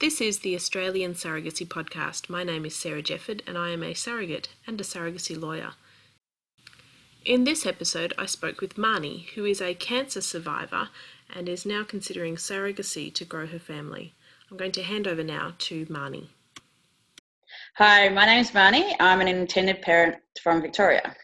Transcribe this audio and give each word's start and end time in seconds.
This 0.00 0.20
is 0.20 0.38
the 0.38 0.54
Australian 0.54 1.14
Surrogacy 1.14 1.66
Podcast. 1.66 2.30
My 2.30 2.44
name 2.44 2.64
is 2.64 2.76
Sarah 2.76 3.02
Jefford 3.02 3.40
and 3.48 3.58
I 3.58 3.70
am 3.70 3.82
a 3.82 3.94
surrogate 3.94 4.48
and 4.64 4.80
a 4.80 4.84
surrogacy 4.84 5.36
lawyer. 5.36 5.72
In 7.24 7.42
this 7.42 7.66
episode, 7.66 8.12
I 8.16 8.26
spoke 8.26 8.60
with 8.60 8.76
Marnie, 8.76 9.30
who 9.30 9.44
is 9.44 9.60
a 9.60 9.74
cancer 9.74 10.20
survivor 10.20 10.90
and 11.34 11.48
is 11.48 11.66
now 11.66 11.82
considering 11.82 12.36
surrogacy 12.36 13.12
to 13.12 13.24
grow 13.24 13.48
her 13.48 13.58
family. 13.58 14.14
I'm 14.48 14.56
going 14.56 14.70
to 14.72 14.84
hand 14.84 15.08
over 15.08 15.24
now 15.24 15.54
to 15.58 15.84
Marnie. 15.86 16.28
Hi, 17.74 18.08
my 18.08 18.24
name 18.24 18.42
is 18.42 18.52
Marnie. 18.52 18.94
I'm 19.00 19.20
an 19.20 19.26
intended 19.26 19.82
parent 19.82 20.14
from 20.40 20.62
Victoria. 20.62 21.16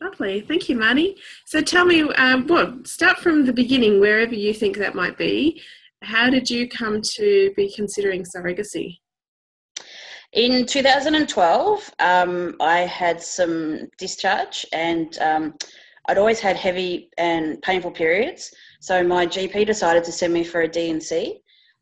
Lovely. 0.00 0.42
Thank 0.42 0.68
you, 0.68 0.76
Marnie. 0.76 1.16
So 1.46 1.60
tell 1.60 1.84
me, 1.84 2.02
um, 2.02 2.46
well, 2.46 2.84
start 2.84 3.18
from 3.18 3.46
the 3.46 3.52
beginning, 3.52 3.98
wherever 3.98 4.34
you 4.36 4.54
think 4.54 4.76
that 4.76 4.94
might 4.94 5.18
be. 5.18 5.60
How 6.02 6.28
did 6.28 6.50
you 6.50 6.68
come 6.68 7.00
to 7.16 7.52
be 7.56 7.72
considering 7.74 8.24
surrogacy? 8.24 8.98
In 10.32 10.66
2012, 10.66 11.90
um, 11.98 12.56
I 12.60 12.80
had 12.80 13.22
some 13.22 13.88
discharge 13.98 14.66
and 14.72 15.16
um, 15.18 15.54
I'd 16.08 16.18
always 16.18 16.40
had 16.40 16.56
heavy 16.56 17.10
and 17.18 17.60
painful 17.62 17.90
periods. 17.90 18.52
So 18.80 19.04
my 19.04 19.26
GP 19.26 19.66
decided 19.66 20.04
to 20.04 20.12
send 20.12 20.32
me 20.32 20.42
for 20.42 20.62
a 20.62 20.68
D&C 20.68 21.40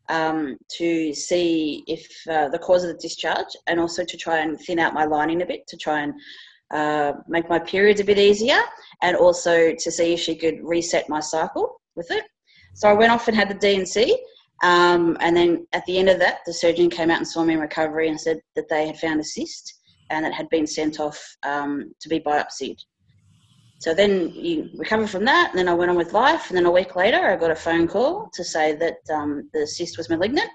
um, 0.09 0.57
to 0.77 1.13
see 1.13 1.83
if 1.87 2.05
uh, 2.29 2.49
the 2.49 2.59
cause 2.59 2.83
of 2.83 2.89
the 2.89 3.01
discharge 3.01 3.55
and 3.67 3.79
also 3.79 4.03
to 4.03 4.17
try 4.17 4.39
and 4.39 4.59
thin 4.59 4.79
out 4.79 4.93
my 4.93 5.05
lining 5.05 5.41
a 5.41 5.45
bit 5.45 5.65
to 5.67 5.77
try 5.77 6.01
and 6.01 6.13
uh, 6.71 7.13
make 7.27 7.49
my 7.49 7.59
periods 7.59 8.01
a 8.01 8.03
bit 8.03 8.17
easier 8.17 8.59
and 9.01 9.15
also 9.15 9.73
to 9.73 9.91
see 9.91 10.13
if 10.13 10.19
she 10.19 10.35
could 10.35 10.59
reset 10.61 11.09
my 11.09 11.19
cycle 11.19 11.81
with 11.95 12.11
it. 12.11 12.25
So 12.73 12.89
I 12.89 12.93
went 12.93 13.11
off 13.11 13.27
and 13.27 13.37
had 13.37 13.49
the 13.49 13.53
D&C 13.55 14.17
um, 14.63 15.17
and 15.21 15.35
then 15.35 15.67
at 15.73 15.85
the 15.85 15.97
end 15.97 16.09
of 16.09 16.19
that, 16.19 16.39
the 16.45 16.53
surgeon 16.53 16.89
came 16.89 17.09
out 17.09 17.17
and 17.17 17.27
saw 17.27 17.43
me 17.43 17.53
in 17.53 17.59
recovery 17.59 18.09
and 18.09 18.19
said 18.19 18.41
that 18.55 18.69
they 18.69 18.87
had 18.87 18.99
found 18.99 19.19
a 19.19 19.23
cyst 19.23 19.79
and 20.09 20.25
it 20.25 20.33
had 20.33 20.49
been 20.49 20.67
sent 20.67 20.99
off 20.99 21.19
um, 21.43 21.93
to 21.99 22.09
be 22.09 22.19
biopsied. 22.19 22.77
So 23.79 23.95
then 23.95 24.29
you 24.35 24.69
recover 24.75 25.07
from 25.07 25.25
that, 25.25 25.49
and 25.49 25.57
then 25.57 25.67
I 25.67 25.73
went 25.73 25.89
on 25.89 25.97
with 25.97 26.13
life. 26.13 26.49
And 26.49 26.57
then 26.57 26.67
a 26.67 26.71
week 26.71 26.95
later, 26.95 27.17
I 27.17 27.35
got 27.35 27.49
a 27.49 27.55
phone 27.55 27.87
call 27.87 28.29
to 28.33 28.43
say 28.43 28.75
that 28.75 28.97
um, 29.11 29.49
the 29.53 29.65
cyst 29.65 29.97
was 29.97 30.07
malignant, 30.07 30.49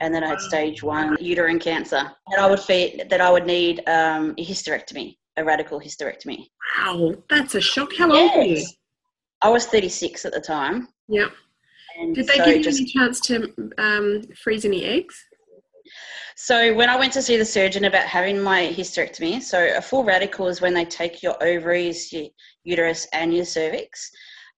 and 0.00 0.12
that 0.12 0.24
I 0.24 0.30
had 0.30 0.40
stage 0.40 0.82
one 0.82 1.16
uterine 1.20 1.60
cancer, 1.60 2.10
and 2.26 2.40
I 2.40 2.50
would 2.50 2.58
feed, 2.58 3.06
that 3.08 3.20
I 3.20 3.30
would 3.30 3.46
need 3.46 3.88
um, 3.88 4.34
a 4.36 4.44
hysterectomy, 4.44 5.16
a 5.36 5.44
radical 5.44 5.78
hysterectomy. 5.78 6.48
Wow, 6.76 7.14
that's 7.30 7.54
a 7.54 7.60
shock. 7.60 7.90
How 7.96 8.12
yes. 8.12 8.34
old 8.34 8.38
were 8.38 8.54
you? 8.54 8.66
I 9.42 9.48
was 9.50 9.66
36 9.66 10.24
at 10.24 10.32
the 10.32 10.40
time. 10.40 10.88
Yep. 11.06 11.30
And 11.98 12.14
Did 12.14 12.26
they 12.26 12.36
so 12.36 12.44
give 12.44 12.56
you 12.56 12.62
just, 12.62 12.80
any 12.80 12.90
chance 12.90 13.20
to 13.20 13.52
um, 13.78 14.22
freeze 14.42 14.64
any 14.64 14.84
eggs? 14.84 15.14
So 16.36 16.74
when 16.74 16.88
I 16.88 16.96
went 16.96 17.12
to 17.12 17.22
see 17.22 17.36
the 17.36 17.44
surgeon 17.44 17.84
about 17.84 18.04
having 18.04 18.40
my 18.40 18.66
hysterectomy, 18.68 19.42
so 19.42 19.76
a 19.76 19.80
full 19.80 20.04
radical 20.04 20.48
is 20.48 20.60
when 20.60 20.74
they 20.74 20.84
take 20.84 21.22
your 21.22 21.42
ovaries, 21.42 22.12
your 22.12 22.26
uterus, 22.64 23.06
and 23.12 23.34
your 23.34 23.44
cervix. 23.44 24.10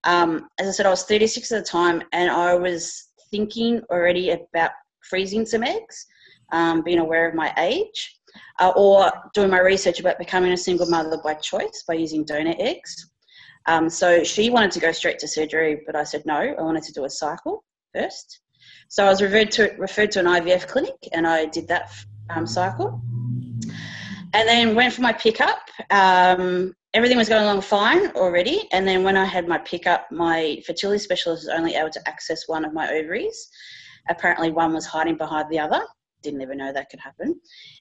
Um, 0.05 0.49
as 0.59 0.69
I 0.69 0.71
said, 0.71 0.87
I 0.87 0.91
was 0.91 1.05
36 1.05 1.51
at 1.53 1.65
the 1.65 1.71
time, 1.71 2.03
and 2.12 2.31
I 2.31 2.55
was 2.55 3.09
thinking 3.31 3.83
already 3.91 4.31
about 4.31 4.71
freezing 5.09 5.45
some 5.45 5.62
eggs, 5.62 6.07
um, 6.53 6.83
being 6.83 6.99
aware 6.99 7.29
of 7.29 7.35
my 7.35 7.53
age, 7.59 8.19
uh, 8.61 8.73
or 8.77 9.11
doing 9.35 9.51
my 9.51 9.61
research 9.61 10.01
about 10.01 10.19
becoming 10.19 10.53
a 10.53 10.57
single 10.57 10.87
mother 10.87 11.19
by 11.23 11.35
choice 11.35 11.85
by 11.87 11.95
using 11.95 12.25
donor 12.25 12.55
eggs. 12.59 13.11
Um, 13.67 13.89
so 13.89 14.23
she 14.25 14.51
wanted 14.51 14.70
to 14.73 14.81
go 14.81 14.93
straight 14.93 15.19
to 15.20 15.29
surgery, 15.29 15.83
but 15.87 15.97
I 15.97 16.05
said 16.05 16.25
no. 16.27 16.34
I 16.34 16.62
wanted 16.62 16.83
to 16.84 16.93
do 16.93 17.05
a 17.05 17.11
cycle 17.11 17.65
first. 17.95 18.41
So 18.89 19.05
I 19.05 19.09
was 19.09 19.23
referred 19.23 19.51
to 19.53 19.75
referred 19.79 20.11
to 20.12 20.21
an 20.21 20.27
IVF 20.27 20.69
clinic, 20.69 20.95
and 21.12 21.27
I 21.27 21.47
did 21.47 21.67
that 21.69 21.91
um, 22.31 22.47
cycle, 22.47 23.01
and 24.33 24.48
then 24.48 24.75
went 24.75 24.93
for 24.93 25.03
my 25.03 25.12
pickup. 25.12 25.69
Um, 25.91 26.75
everything 26.93 27.17
was 27.19 27.29
going 27.29 27.43
along 27.43 27.62
fine 27.62 28.09
already, 28.12 28.69
and 28.72 28.87
then 28.87 29.03
when 29.03 29.16
I 29.16 29.25
had 29.25 29.49
my 29.49 29.59
pickup, 29.59 30.11
my 30.12 30.62
fertility 30.67 30.99
specialist 30.99 31.44
was 31.44 31.49
only 31.49 31.75
able 31.75 31.91
to 31.91 32.09
access 32.09 32.47
one 32.47 32.65
of 32.65 32.72
my 32.72 32.91
ovaries. 32.93 33.49
Apparently, 34.11 34.50
one 34.50 34.75
was 34.75 34.87
hiding 34.87 35.17
behind 35.17 35.50
the 35.50 35.59
other. 35.59 35.81
Didn't 36.22 36.43
ever 36.43 36.55
know 36.55 36.72
that 36.72 36.91
could 36.91 37.00
happen, 37.00 37.41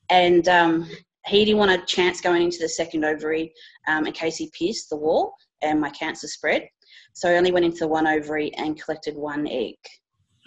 and 0.09 0.47
um, 0.47 0.89
he 1.25 1.45
didn't 1.45 1.59
want 1.59 1.71
a 1.71 1.85
chance 1.85 2.21
going 2.21 2.43
into 2.43 2.59
the 2.59 2.69
second 2.69 3.05
ovary 3.05 3.53
um, 3.87 4.05
in 4.05 4.13
case 4.13 4.37
he 4.37 4.49
pierced 4.57 4.89
the 4.89 4.97
wall 4.97 5.35
and 5.63 5.79
my 5.79 5.89
cancer 5.91 6.27
spread. 6.27 6.67
So 7.13 7.29
I 7.29 7.35
only 7.35 7.51
went 7.51 7.65
into 7.65 7.79
the 7.79 7.87
one 7.87 8.07
ovary 8.07 8.53
and 8.55 8.81
collected 8.81 9.15
one 9.15 9.47
egg. 9.47 9.75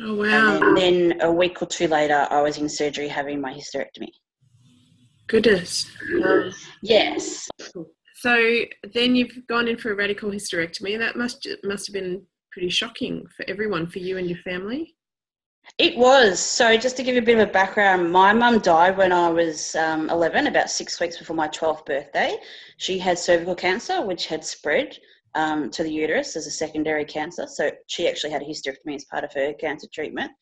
Oh, 0.00 0.16
wow. 0.16 0.60
And 0.60 0.77
then 0.77 1.21
a 1.22 1.31
week 1.31 1.62
or 1.62 1.66
two 1.66 1.88
later, 1.88 2.27
I 2.31 2.43
was 2.43 2.59
in 2.59 2.69
surgery 2.69 3.09
having 3.09 3.41
my 3.41 3.53
hysterectomy. 3.53 4.10
Goodness. 5.28 5.87
Um, 6.25 6.53
yes. 6.82 7.49
So 8.16 8.60
then 8.94 9.16
you've 9.16 9.47
gone 9.49 9.69
in 9.69 9.77
for 9.77 9.93
a 9.93 9.94
radical 9.94 10.31
hysterectomy. 10.31 10.99
That 10.99 11.16
must 11.16 11.47
must 11.65 11.87
have 11.87 11.94
been 11.94 12.22
pretty 12.53 12.69
shocking 12.71 13.27
for 13.37 13.44
everyone, 13.48 13.87
for 13.87 13.98
you 13.98 14.19
and 14.19 14.28
your 14.28 14.38
family. 14.38 14.96
It 15.78 15.99
was. 15.99 16.41
So, 16.41 16.77
just 16.78 16.97
to 16.97 17.03
give 17.03 17.15
you 17.16 17.21
a 17.21 17.25
bit 17.25 17.38
of 17.38 17.49
a 17.49 17.53
background, 17.53 18.10
my 18.10 18.32
mum 18.32 18.60
died 18.60 18.97
when 18.97 19.12
I 19.12 19.28
was 19.28 19.77
um, 19.77 20.09
11, 20.09 20.47
about 20.47 20.71
six 20.71 20.99
weeks 21.00 21.19
before 21.19 21.37
my 21.37 21.49
12th 21.49 21.84
birthday. 21.84 22.38
She 22.78 22.99
had 22.99 23.19
cervical 23.19 23.54
cancer, 23.54 24.00
which 24.00 24.27
had 24.27 24.43
spread 24.43 24.97
um, 25.34 25.71
to 25.71 25.82
the 25.82 25.93
uterus 25.93 26.34
as 26.34 26.47
a 26.47 26.50
secondary 26.50 27.04
cancer. 27.04 27.47
So, 27.47 27.71
she 27.88 28.09
actually 28.09 28.31
had 28.31 28.41
a 28.41 28.47
hysterectomy 28.47 28.94
as 28.94 29.04
part 29.04 29.22
of 29.22 29.34
her 29.34 29.53
cancer 29.53 29.87
treatment. 29.93 30.32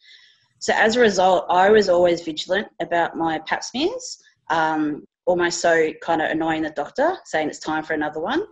So, 0.61 0.73
as 0.73 0.95
a 0.95 1.01
result, 1.01 1.47
I 1.51 1.69
was 1.69 1.89
always 1.89 2.23
vigilant 2.23 2.69
about 2.81 3.17
my 3.17 3.41
pap 3.41 3.65
smears, 3.65 4.23
um, 4.51 5.05
almost 5.27 5.61
so 5.61 5.93
kind 6.01 6.23
of 6.23 6.31
annoying 6.31 6.63
the 6.63 6.71
doctor, 6.71 7.17
saying 7.25 7.49
it's 7.49 7.59
time 7.59 7.83
for 7.83 7.95
another 7.95 8.21
one. 8.21 8.45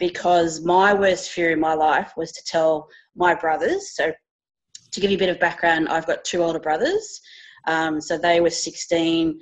Because 0.00 0.64
my 0.64 0.92
worst 0.92 1.30
fear 1.30 1.52
in 1.52 1.60
my 1.60 1.74
life 1.74 2.12
was 2.16 2.32
to 2.32 2.42
tell 2.44 2.88
my 3.14 3.36
brothers, 3.36 3.94
so 3.94 4.12
to 4.94 5.00
give 5.00 5.10
you 5.10 5.16
a 5.16 5.18
bit 5.18 5.28
of 5.28 5.40
background, 5.40 5.88
I've 5.88 6.06
got 6.06 6.24
two 6.24 6.42
older 6.42 6.60
brothers. 6.60 7.20
Um, 7.66 8.00
so 8.00 8.16
they 8.16 8.40
were 8.40 8.50
16, 8.50 9.38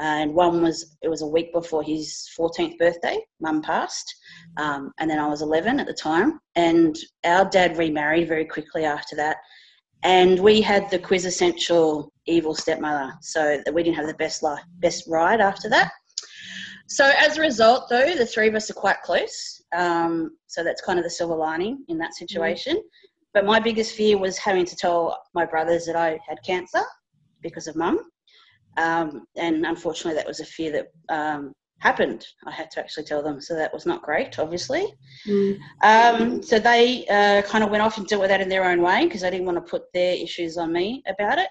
and 0.00 0.34
one 0.34 0.62
was, 0.62 0.96
it 1.02 1.08
was 1.08 1.22
a 1.22 1.26
week 1.26 1.52
before 1.52 1.82
his 1.82 2.28
14th 2.38 2.76
birthday. 2.78 3.18
Mum 3.40 3.62
passed. 3.62 4.14
Um, 4.56 4.92
and 4.98 5.10
then 5.10 5.18
I 5.18 5.26
was 5.28 5.42
11 5.42 5.80
at 5.80 5.86
the 5.86 5.94
time. 5.94 6.40
And 6.54 6.96
our 7.24 7.48
dad 7.48 7.78
remarried 7.78 8.28
very 8.28 8.44
quickly 8.44 8.84
after 8.84 9.16
that. 9.16 9.38
And 10.02 10.38
we 10.40 10.60
had 10.60 10.90
the 10.90 10.98
quintessential 10.98 12.12
evil 12.26 12.54
stepmother. 12.54 13.14
So 13.22 13.62
that 13.64 13.72
we 13.72 13.82
didn't 13.82 13.96
have 13.96 14.06
the 14.06 14.14
best 14.14 14.42
life, 14.42 14.62
best 14.80 15.04
ride 15.08 15.40
after 15.40 15.70
that. 15.70 15.90
So 16.88 17.10
as 17.18 17.38
a 17.38 17.40
result, 17.40 17.88
though, 17.88 18.14
the 18.14 18.26
three 18.26 18.48
of 18.48 18.54
us 18.54 18.70
are 18.70 18.74
quite 18.74 19.00
close. 19.02 19.62
Um, 19.74 20.36
so 20.46 20.62
that's 20.62 20.82
kind 20.82 20.98
of 20.98 21.04
the 21.04 21.10
silver 21.10 21.34
lining 21.34 21.84
in 21.88 21.98
that 21.98 22.14
situation. 22.14 22.76
Mm. 22.76 22.80
But 23.36 23.44
my 23.44 23.60
biggest 23.60 23.94
fear 23.94 24.16
was 24.16 24.38
having 24.38 24.64
to 24.64 24.74
tell 24.74 25.22
my 25.34 25.44
brothers 25.44 25.84
that 25.84 25.94
I 25.94 26.18
had 26.26 26.38
cancer 26.42 26.80
because 27.42 27.66
of 27.66 27.76
mum. 27.76 27.98
Um, 28.78 29.26
and 29.36 29.66
unfortunately, 29.66 30.14
that 30.14 30.26
was 30.26 30.40
a 30.40 30.46
fear 30.46 30.72
that 30.72 30.86
um, 31.14 31.52
happened. 31.80 32.26
I 32.46 32.50
had 32.50 32.70
to 32.70 32.80
actually 32.80 33.04
tell 33.04 33.22
them, 33.22 33.42
so 33.42 33.54
that 33.54 33.74
was 33.74 33.84
not 33.84 34.00
great, 34.00 34.38
obviously. 34.38 34.86
Mm. 35.28 35.58
Um, 35.82 36.42
so 36.42 36.58
they 36.58 37.06
uh, 37.08 37.42
kind 37.42 37.62
of 37.62 37.68
went 37.68 37.82
off 37.82 37.98
and 37.98 38.06
dealt 38.06 38.22
with 38.22 38.30
that 38.30 38.40
in 38.40 38.48
their 38.48 38.64
own 38.64 38.80
way 38.80 39.04
because 39.04 39.22
I 39.22 39.28
didn't 39.28 39.44
want 39.44 39.58
to 39.58 39.70
put 39.70 39.92
their 39.92 40.14
issues 40.14 40.56
on 40.56 40.72
me 40.72 41.02
about 41.06 41.36
it. 41.36 41.50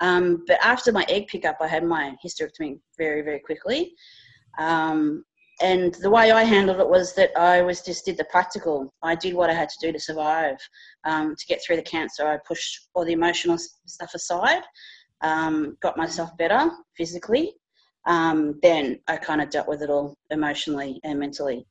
Um, 0.00 0.42
but 0.48 0.58
after 0.60 0.90
my 0.90 1.06
egg 1.08 1.28
pickup, 1.28 1.58
I 1.60 1.68
had 1.68 1.84
my 1.84 2.16
hysterectomy 2.26 2.80
very, 2.98 3.22
very 3.22 3.38
quickly. 3.38 3.94
Um, 4.58 5.24
and 5.62 5.94
the 5.94 6.10
way 6.10 6.32
I 6.32 6.42
handled 6.42 6.80
it 6.80 6.88
was 6.88 7.14
that 7.14 7.30
I 7.38 7.62
was 7.62 7.82
just 7.82 8.04
did 8.04 8.16
the 8.16 8.24
practical. 8.24 8.92
I 9.02 9.14
did 9.14 9.34
what 9.34 9.48
I 9.48 9.54
had 9.54 9.68
to 9.68 9.76
do 9.80 9.92
to 9.92 10.00
survive, 10.00 10.56
um, 11.04 11.36
to 11.36 11.46
get 11.46 11.62
through 11.64 11.76
the 11.76 11.82
cancer. 11.82 12.26
I 12.26 12.38
pushed 12.46 12.88
all 12.94 13.04
the 13.04 13.12
emotional 13.12 13.56
stuff 13.86 14.12
aside, 14.14 14.62
um, 15.20 15.76
got 15.80 15.96
myself 15.96 16.36
better 16.36 16.70
physically. 16.96 17.54
Um, 18.06 18.58
then 18.62 18.98
I 19.06 19.16
kind 19.16 19.40
of 19.40 19.50
dealt 19.50 19.68
with 19.68 19.82
it 19.82 19.90
all 19.90 20.16
emotionally 20.30 21.00
and 21.04 21.20
mentally. 21.20 21.64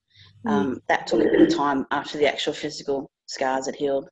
Mm. 0.48 0.52
Um, 0.52 0.82
that 0.88 1.06
took 1.08 1.20
a 1.20 1.30
bit 1.30 1.42
of 1.42 1.56
time 1.56 1.86
after 1.92 2.18
the 2.18 2.28
actual 2.28 2.54
physical 2.54 3.12
scars 3.26 3.66
had 3.66 3.76
healed. 3.76 4.08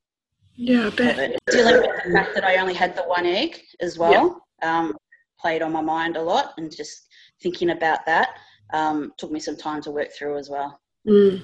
Yeah, 0.55 0.87
I 0.87 0.89
bet. 0.89 1.39
Dealing 1.49 1.77
with 1.77 2.03
the 2.05 2.11
fact 2.11 2.35
that 2.35 2.43
I 2.43 2.57
only 2.57 2.73
had 2.73 2.95
the 2.95 3.03
one 3.03 3.25
egg 3.25 3.61
as 3.79 3.97
well 3.97 4.43
yep. 4.61 4.69
Um, 4.69 4.97
played 5.39 5.61
on 5.61 5.71
my 5.71 5.79
mind 5.79 6.17
a 6.17 6.21
lot, 6.21 6.53
and 6.57 6.69
just 6.75 7.07
thinking 7.41 7.69
about 7.69 8.05
that 8.05 8.31
um, 8.73 9.11
took 9.17 9.31
me 9.31 9.39
some 9.39 9.57
time 9.57 9.81
to 9.83 9.91
work 9.91 10.11
through 10.11 10.37
as 10.37 10.49
well. 10.49 10.79
Mm. 11.07 11.41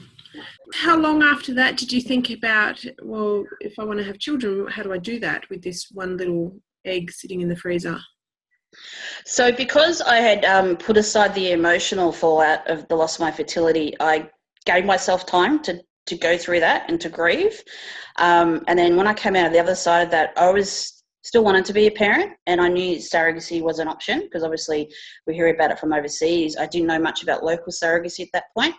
How 0.74 0.98
long 0.98 1.24
after 1.24 1.54
that 1.54 1.77
did 1.77 1.92
you 1.92 2.01
think 2.01 2.30
about, 2.30 2.83
well, 3.01 3.45
if 3.62 3.80
I 3.80 3.83
want 3.83 4.00
to 4.00 4.06
have 4.06 4.19
children, 4.19 4.68
how 4.68 4.83
do 4.83 4.92
I 4.92 4.98
do 4.98 5.19
that 5.19 5.50
with 5.50 5.62
this 5.62 5.88
one 5.92 6.18
little 6.18 6.60
egg 6.83 7.12
sitting 7.12 7.42
in 7.42 7.48
the 7.48 7.56
freezer? 7.56 7.98
So, 9.25 9.51
because 9.51 10.01
I 10.01 10.18
had 10.18 10.44
um, 10.44 10.75
put 10.75 10.98
aside 10.98 11.33
the 11.33 11.51
emotional 11.51 12.12
fallout 12.12 12.69
of 12.69 12.88
the 12.89 12.95
loss 12.95 13.16
of 13.16 13.22
my 13.22 13.31
fertility, 13.31 13.94
I 14.00 14.30
gave 14.66 14.83
myself 14.83 15.25
time 15.25 15.63
to, 15.63 15.81
to 16.07 16.18
go 16.18 16.38
through 16.38 16.60
that 16.60 16.89
and 16.89 17.00
to 17.00 17.10
grieve. 17.10 17.63
Um, 18.18 18.63
and 18.68 18.78
then 18.78 18.98
when 18.98 19.07
I 19.07 19.13
came 19.13 19.36
out 19.36 19.48
of 19.48 19.54
the 19.54 19.60
other 19.60 19.75
side 19.75 20.01
of 20.04 20.12
that, 20.12 20.33
I 20.36 20.50
was 20.51 20.94
still 21.25 21.44
wanted 21.44 21.66
to 21.66 21.74
be 21.74 21.88
a 21.88 21.92
parent, 21.92 22.33
and 22.45 22.62
I 22.62 22.68
knew 22.68 22.98
surrogacy 22.98 23.60
was 23.60 23.80
an 23.80 23.88
option 23.88 24.19
because 24.22 24.44
obviously 24.44 24.94
we 25.25 25.33
hear 25.33 25.48
about 25.48 25.72
it 25.72 25.80
from 25.80 25.92
overseas. 25.92 26.56
I 26.56 26.68
didn't 26.68 26.88
know 26.88 27.00
much 27.00 27.24
about 27.24 27.44
local 27.44 27.74
surrogacy 27.74 28.22
at 28.22 28.30
that 28.33 28.45
point. 28.56 28.75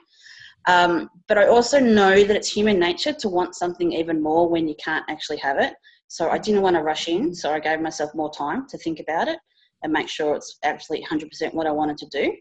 Um, 0.69 1.11
but 1.27 1.39
I 1.39 1.49
also 1.49 1.81
know 1.81 2.23
that 2.23 2.37
it's 2.37 2.49
human 2.49 2.79
nature 2.79 3.13
to 3.13 3.29
want 3.29 3.57
something 3.57 3.93
even 3.93 4.23
more 4.23 4.49
when 4.49 4.69
you 4.69 4.77
can't 4.83 5.05
actually 5.09 5.39
have 5.39 5.59
it. 5.59 5.75
So 6.07 6.31
I 6.31 6.39
didn't 6.39 6.63
want 6.63 6.77
to 6.77 6.83
rush 6.83 7.09
in, 7.09 7.35
so 7.35 7.53
I 7.53 7.59
gave 7.59 7.81
myself 7.81 8.15
more 8.15 8.31
time 8.31 8.69
to 8.69 8.79
think 8.79 9.01
about 9.01 9.27
it 9.27 9.41
and 9.83 9.93
make 9.93 10.09
sure 10.09 10.37
it's 10.37 10.59
absolutely 10.63 11.07
100% 11.07 11.53
what 11.53 11.67
I 11.67 11.73
wanted 11.73 11.99
to 11.99 12.07
do. 12.07 12.33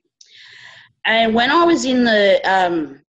And 1.05 1.33
when 1.33 1.49
I 1.49 1.63
was 1.63 1.85
in 1.85 2.03
the 2.03 2.41
um, 2.43 3.01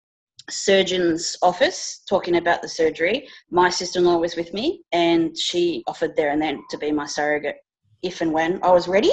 surgeon's 0.50 1.37
office 1.43 2.02
talking 2.08 2.37
about 2.37 2.62
the 2.62 2.69
surgery, 2.69 3.29
my 3.50 3.70
sister 3.70 3.99
in 3.99 4.05
law 4.05 4.19
was 4.19 4.37
with 4.37 4.52
me 4.52 4.82
and 4.93 5.37
she 5.37 5.82
offered 5.87 6.14
there 6.17 6.31
and 6.31 6.41
then 6.41 6.62
to 6.70 6.79
be 6.79 6.93
my 6.93 7.06
surrogate 7.06 7.56
if 8.02 8.20
and 8.20 8.32
when 8.32 8.62
I 8.62 8.70
was 8.70 8.87
ready. 8.87 9.12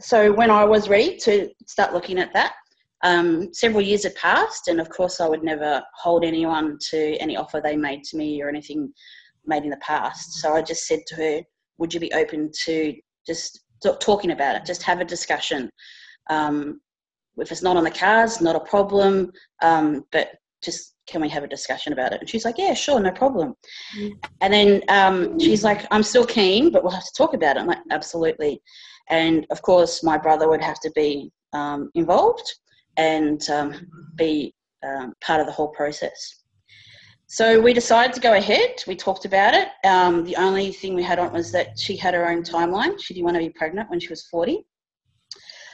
So 0.00 0.32
when 0.32 0.50
I 0.50 0.64
was 0.64 0.88
ready 0.88 1.16
to 1.18 1.50
start 1.66 1.92
looking 1.92 2.18
at 2.18 2.32
that, 2.32 2.54
um, 3.02 3.52
several 3.52 3.82
years 3.82 4.04
had 4.04 4.14
passed, 4.14 4.68
and 4.68 4.80
of 4.80 4.90
course, 4.90 5.20
I 5.20 5.28
would 5.28 5.42
never 5.42 5.82
hold 5.94 6.24
anyone 6.24 6.78
to 6.90 7.16
any 7.16 7.36
offer 7.36 7.60
they 7.62 7.76
made 7.76 8.04
to 8.04 8.16
me 8.16 8.42
or 8.42 8.48
anything 8.48 8.92
made 9.46 9.64
in 9.64 9.70
the 9.70 9.76
past. 9.78 10.34
So 10.34 10.54
I 10.54 10.62
just 10.62 10.86
said 10.86 11.00
to 11.08 11.14
her, 11.16 11.40
Would 11.78 11.94
you 11.94 12.00
be 12.00 12.12
open 12.12 12.50
to 12.64 12.94
just 13.26 13.60
talking 14.00 14.32
about 14.32 14.56
it? 14.56 14.66
Just 14.66 14.82
have 14.82 15.00
a 15.00 15.04
discussion. 15.04 15.70
Um, 16.28 16.80
if 17.38 17.52
it's 17.52 17.62
not 17.62 17.76
on 17.76 17.84
the 17.84 17.90
cards, 17.90 18.40
not 18.40 18.56
a 18.56 18.60
problem, 18.60 19.32
um, 19.62 20.04
but 20.12 20.32
just 20.62 20.94
can 21.06 21.20
we 21.20 21.28
have 21.28 21.42
a 21.42 21.48
discussion 21.48 21.92
about 21.92 22.12
it? 22.12 22.20
And 22.20 22.28
she's 22.28 22.44
like, 22.44 22.58
Yeah, 22.58 22.74
sure, 22.74 23.00
no 23.00 23.10
problem. 23.10 23.54
Mm. 23.98 24.12
And 24.40 24.52
then 24.52 24.82
um, 24.88 25.38
she's 25.38 25.64
like, 25.64 25.86
I'm 25.90 26.02
still 26.02 26.26
keen, 26.26 26.70
but 26.70 26.82
we'll 26.82 26.92
have 26.92 27.04
to 27.04 27.14
talk 27.16 27.34
about 27.34 27.56
it. 27.56 27.60
I'm 27.60 27.66
like, 27.66 27.78
Absolutely. 27.90 28.62
And 29.08 29.46
of 29.50 29.62
course, 29.62 30.02
my 30.04 30.16
brother 30.16 30.48
would 30.48 30.62
have 30.62 30.80
to 30.80 30.90
be 30.94 31.32
um, 31.52 31.90
involved 31.94 32.48
and 32.96 33.48
um, 33.50 33.74
be 34.16 34.54
um, 34.86 35.14
part 35.20 35.40
of 35.40 35.46
the 35.46 35.52
whole 35.52 35.68
process. 35.68 36.36
So 37.26 37.60
we 37.60 37.72
decided 37.72 38.12
to 38.14 38.20
go 38.20 38.34
ahead. 38.34 38.82
We 38.88 38.96
talked 38.96 39.24
about 39.24 39.54
it. 39.54 39.68
Um, 39.84 40.24
the 40.24 40.34
only 40.36 40.72
thing 40.72 40.94
we 40.94 41.02
had 41.04 41.20
on 41.20 41.32
was 41.32 41.52
that 41.52 41.78
she 41.78 41.96
had 41.96 42.12
her 42.12 42.28
own 42.28 42.42
timeline. 42.42 43.00
She 43.00 43.14
didn't 43.14 43.24
want 43.24 43.36
to 43.36 43.40
be 43.40 43.50
pregnant 43.50 43.88
when 43.88 44.00
she 44.00 44.08
was 44.08 44.26
40. 44.26 44.66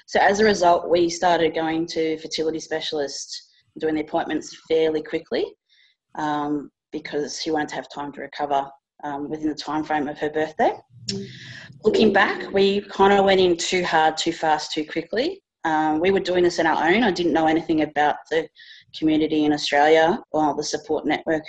So 0.06 0.20
as 0.20 0.40
a 0.40 0.44
result, 0.44 0.88
we 0.88 1.10
started 1.10 1.54
going 1.54 1.86
to 1.88 2.16
fertility 2.18 2.60
specialists, 2.60 3.50
doing 3.78 3.96
the 3.96 4.02
appointments 4.02 4.56
fairly 4.68 5.02
quickly 5.02 5.46
um, 6.14 6.70
because 6.92 7.40
she 7.42 7.50
wanted 7.50 7.68
to 7.70 7.74
have 7.74 7.88
time 7.92 8.12
to 8.12 8.20
recover 8.20 8.68
um, 9.04 9.28
within 9.28 9.48
the 9.48 9.54
time 9.54 9.84
frame 9.84 10.08
of 10.08 10.18
her 10.18 10.30
birthday. 10.30 10.72
Mm. 11.08 11.26
Looking 11.84 12.12
back, 12.12 12.52
we 12.52 12.80
kind 12.82 13.12
of 13.12 13.24
went 13.24 13.40
in 13.40 13.56
too 13.56 13.84
hard, 13.84 14.16
too 14.16 14.32
fast, 14.32 14.72
too 14.72 14.84
quickly. 14.84 15.42
Um, 15.64 15.98
we 16.00 16.12
were 16.12 16.20
doing 16.20 16.44
this 16.44 16.60
on 16.60 16.66
our 16.66 16.86
own. 16.88 17.02
I 17.02 17.10
didn't 17.10 17.32
know 17.32 17.48
anything 17.48 17.82
about 17.82 18.16
the 18.30 18.48
community 18.96 19.44
in 19.44 19.52
Australia 19.52 20.22
or 20.30 20.54
the 20.54 20.62
support 20.62 21.04
network. 21.04 21.42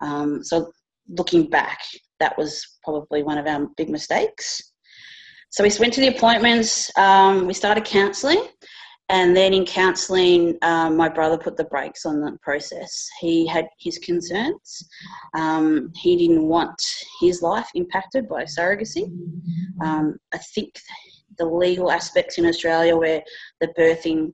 Um, 0.00 0.42
so 0.42 0.72
looking 1.08 1.50
back, 1.50 1.78
that 2.20 2.36
was 2.38 2.78
probably 2.82 3.22
one 3.22 3.38
of 3.38 3.46
our 3.46 3.68
big 3.76 3.90
mistakes. 3.90 4.71
So 5.52 5.62
we 5.62 5.70
went 5.78 5.92
to 5.92 6.00
the 6.00 6.08
appointments, 6.08 6.90
um, 6.96 7.46
we 7.46 7.52
started 7.52 7.84
counselling, 7.84 8.42
and 9.10 9.36
then 9.36 9.52
in 9.52 9.66
counselling, 9.66 10.56
um, 10.62 10.96
my 10.96 11.10
brother 11.10 11.36
put 11.36 11.58
the 11.58 11.64
brakes 11.64 12.06
on 12.06 12.22
the 12.22 12.38
process. 12.40 13.06
He 13.20 13.46
had 13.46 13.68
his 13.78 13.98
concerns. 13.98 14.88
Um, 15.34 15.92
he 15.94 16.16
didn't 16.16 16.48
want 16.48 16.82
his 17.20 17.42
life 17.42 17.68
impacted 17.74 18.30
by 18.30 18.44
surrogacy. 18.44 19.12
Um, 19.82 20.16
I 20.32 20.38
think 20.38 20.72
the 21.36 21.44
legal 21.44 21.90
aspects 21.90 22.38
in 22.38 22.46
Australia 22.46 22.96
where 22.96 23.22
the 23.60 23.68
birthing 23.78 24.32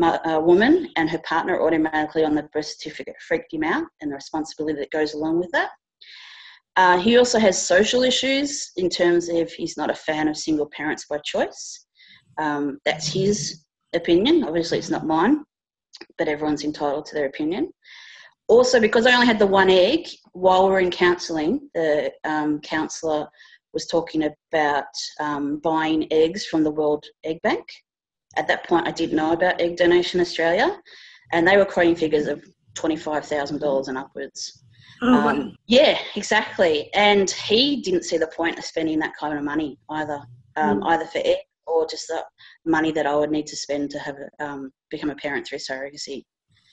uh, 0.00 0.40
woman 0.42 0.88
and 0.96 1.10
her 1.10 1.20
partner 1.26 1.60
automatically 1.60 2.24
on 2.24 2.34
the 2.34 2.48
birth 2.54 2.64
certificate 2.64 3.16
freaked 3.28 3.52
him 3.52 3.64
out 3.64 3.84
and 4.00 4.10
the 4.10 4.16
responsibility 4.16 4.78
that 4.78 4.90
goes 4.90 5.12
along 5.12 5.40
with 5.40 5.50
that. 5.52 5.72
Uh, 6.76 6.98
he 6.98 7.16
also 7.16 7.38
has 7.38 7.66
social 7.66 8.02
issues 8.02 8.72
in 8.76 8.88
terms 8.88 9.28
of 9.28 9.50
he's 9.52 9.76
not 9.76 9.90
a 9.90 9.94
fan 9.94 10.26
of 10.28 10.36
single 10.36 10.68
parents 10.76 11.06
by 11.08 11.18
choice. 11.18 11.86
Um, 12.38 12.78
that's 12.84 13.06
his 13.06 13.64
opinion. 13.94 14.44
Obviously, 14.44 14.78
it's 14.78 14.90
not 14.90 15.06
mine, 15.06 15.44
but 16.18 16.26
everyone's 16.28 16.64
entitled 16.64 17.06
to 17.06 17.14
their 17.14 17.26
opinion. 17.26 17.70
Also, 18.48 18.80
because 18.80 19.06
I 19.06 19.14
only 19.14 19.26
had 19.26 19.38
the 19.38 19.46
one 19.46 19.70
egg, 19.70 20.06
while 20.32 20.64
we 20.64 20.72
were 20.72 20.80
in 20.80 20.90
counselling, 20.90 21.70
the 21.74 22.12
um, 22.24 22.60
counsellor 22.60 23.28
was 23.72 23.86
talking 23.86 24.30
about 24.52 24.84
um, 25.20 25.58
buying 25.58 26.06
eggs 26.12 26.44
from 26.46 26.62
the 26.62 26.70
World 26.70 27.04
Egg 27.24 27.40
Bank. 27.42 27.64
At 28.36 28.48
that 28.48 28.66
point, 28.66 28.86
I 28.86 28.90
didn't 28.90 29.16
know 29.16 29.32
about 29.32 29.60
Egg 29.60 29.76
Donation 29.76 30.20
Australia, 30.20 30.80
and 31.32 31.46
they 31.46 31.56
were 31.56 31.64
quoting 31.64 31.96
figures 31.96 32.26
of 32.26 32.44
$25,000 32.74 33.88
and 33.88 33.98
upwards. 33.98 34.64
Oh, 35.02 35.28
um, 35.28 35.56
yeah, 35.66 35.98
exactly. 36.16 36.90
And 36.94 37.30
he 37.30 37.80
didn't 37.82 38.04
see 38.04 38.18
the 38.18 38.28
point 38.28 38.58
of 38.58 38.64
spending 38.64 38.98
that 39.00 39.16
kind 39.18 39.36
of 39.36 39.44
money 39.44 39.78
either, 39.90 40.20
um, 40.56 40.80
mm. 40.80 40.90
either 40.90 41.06
for 41.06 41.18
egg 41.18 41.38
or 41.66 41.86
just 41.86 42.08
the 42.08 42.24
money 42.64 42.92
that 42.92 43.06
I 43.06 43.14
would 43.14 43.30
need 43.30 43.46
to 43.48 43.56
spend 43.56 43.90
to 43.90 43.98
have 43.98 44.16
um, 44.40 44.72
become 44.90 45.10
a 45.10 45.16
parent 45.16 45.46
through 45.46 45.58
surrogacy. 45.58 46.24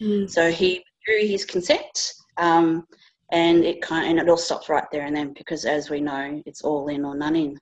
Mm. 0.01 0.29
So 0.29 0.51
he 0.51 0.83
drew 1.05 1.27
his 1.27 1.45
consent, 1.45 2.13
um, 2.37 2.85
and 3.31 3.63
it 3.63 3.81
kind 3.81 4.05
of, 4.05 4.11
and 4.11 4.19
it 4.19 4.29
all 4.29 4.37
stopped 4.37 4.69
right 4.69 4.83
there 4.91 5.05
and 5.05 5.15
then 5.15 5.33
because, 5.33 5.65
as 5.65 5.89
we 5.89 6.01
know, 6.01 6.41
it's 6.45 6.61
all 6.61 6.87
in 6.89 7.05
or 7.05 7.15
none 7.15 7.35
in. 7.35 7.57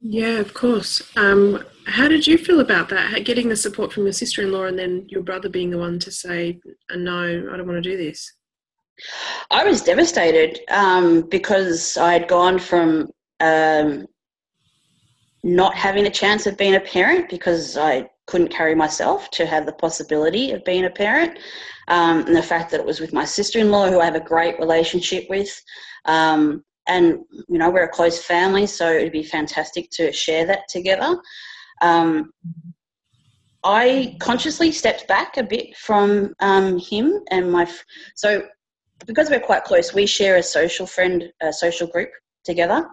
Yeah, 0.00 0.38
of 0.38 0.52
course. 0.52 1.00
Um, 1.16 1.64
how 1.86 2.08
did 2.08 2.26
you 2.26 2.36
feel 2.36 2.60
about 2.60 2.90
that? 2.90 3.24
Getting 3.24 3.48
the 3.48 3.56
support 3.56 3.90
from 3.90 4.02
your 4.02 4.12
sister-in-law 4.12 4.64
and 4.64 4.78
then 4.78 5.06
your 5.08 5.22
brother 5.22 5.48
being 5.48 5.70
the 5.70 5.78
one 5.78 5.98
to 6.00 6.10
say, 6.10 6.60
"No, 6.94 7.48
I 7.50 7.56
don't 7.56 7.66
want 7.66 7.82
to 7.82 7.90
do 7.90 7.96
this." 7.96 8.30
I 9.50 9.64
was 9.64 9.82
devastated 9.82 10.60
um, 10.70 11.22
because 11.22 11.96
I 11.96 12.12
had 12.12 12.28
gone 12.28 12.58
from 12.58 13.10
um, 13.40 14.06
not 15.42 15.74
having 15.74 16.06
a 16.06 16.10
chance 16.10 16.46
of 16.46 16.56
being 16.56 16.76
a 16.76 16.80
parent 16.80 17.28
because 17.28 17.76
I 17.76 18.08
couldn't 18.26 18.48
carry 18.48 18.74
myself 18.74 19.30
to 19.32 19.46
have 19.46 19.66
the 19.66 19.72
possibility 19.72 20.52
of 20.52 20.64
being 20.64 20.86
a 20.86 20.90
parent. 20.90 21.38
Um, 21.88 22.20
and 22.26 22.34
the 22.34 22.42
fact 22.42 22.70
that 22.70 22.80
it 22.80 22.86
was 22.86 23.00
with 23.00 23.12
my 23.12 23.26
sister 23.26 23.58
in 23.58 23.70
law, 23.70 23.90
who 23.90 24.00
I 24.00 24.06
have 24.06 24.14
a 24.14 24.20
great 24.20 24.58
relationship 24.58 25.26
with. 25.28 25.50
Um, 26.06 26.64
and, 26.86 27.18
you 27.48 27.58
know, 27.58 27.70
we're 27.70 27.84
a 27.84 27.88
close 27.88 28.22
family, 28.22 28.66
so 28.66 28.90
it'd 28.90 29.12
be 29.12 29.22
fantastic 29.22 29.90
to 29.92 30.12
share 30.12 30.46
that 30.46 30.68
together. 30.68 31.20
Um, 31.82 32.32
I 33.64 34.16
consciously 34.20 34.70
stepped 34.72 35.08
back 35.08 35.36
a 35.36 35.42
bit 35.42 35.74
from 35.76 36.34
um, 36.40 36.78
him 36.78 37.20
and 37.30 37.50
my. 37.50 37.70
So, 38.14 38.42
because 39.06 39.30
we're 39.30 39.40
quite 39.40 39.64
close, 39.64 39.94
we 39.94 40.06
share 40.06 40.36
a 40.36 40.42
social 40.42 40.86
friend, 40.86 41.32
a 41.42 41.52
social 41.52 41.86
group 41.86 42.10
together. 42.44 42.88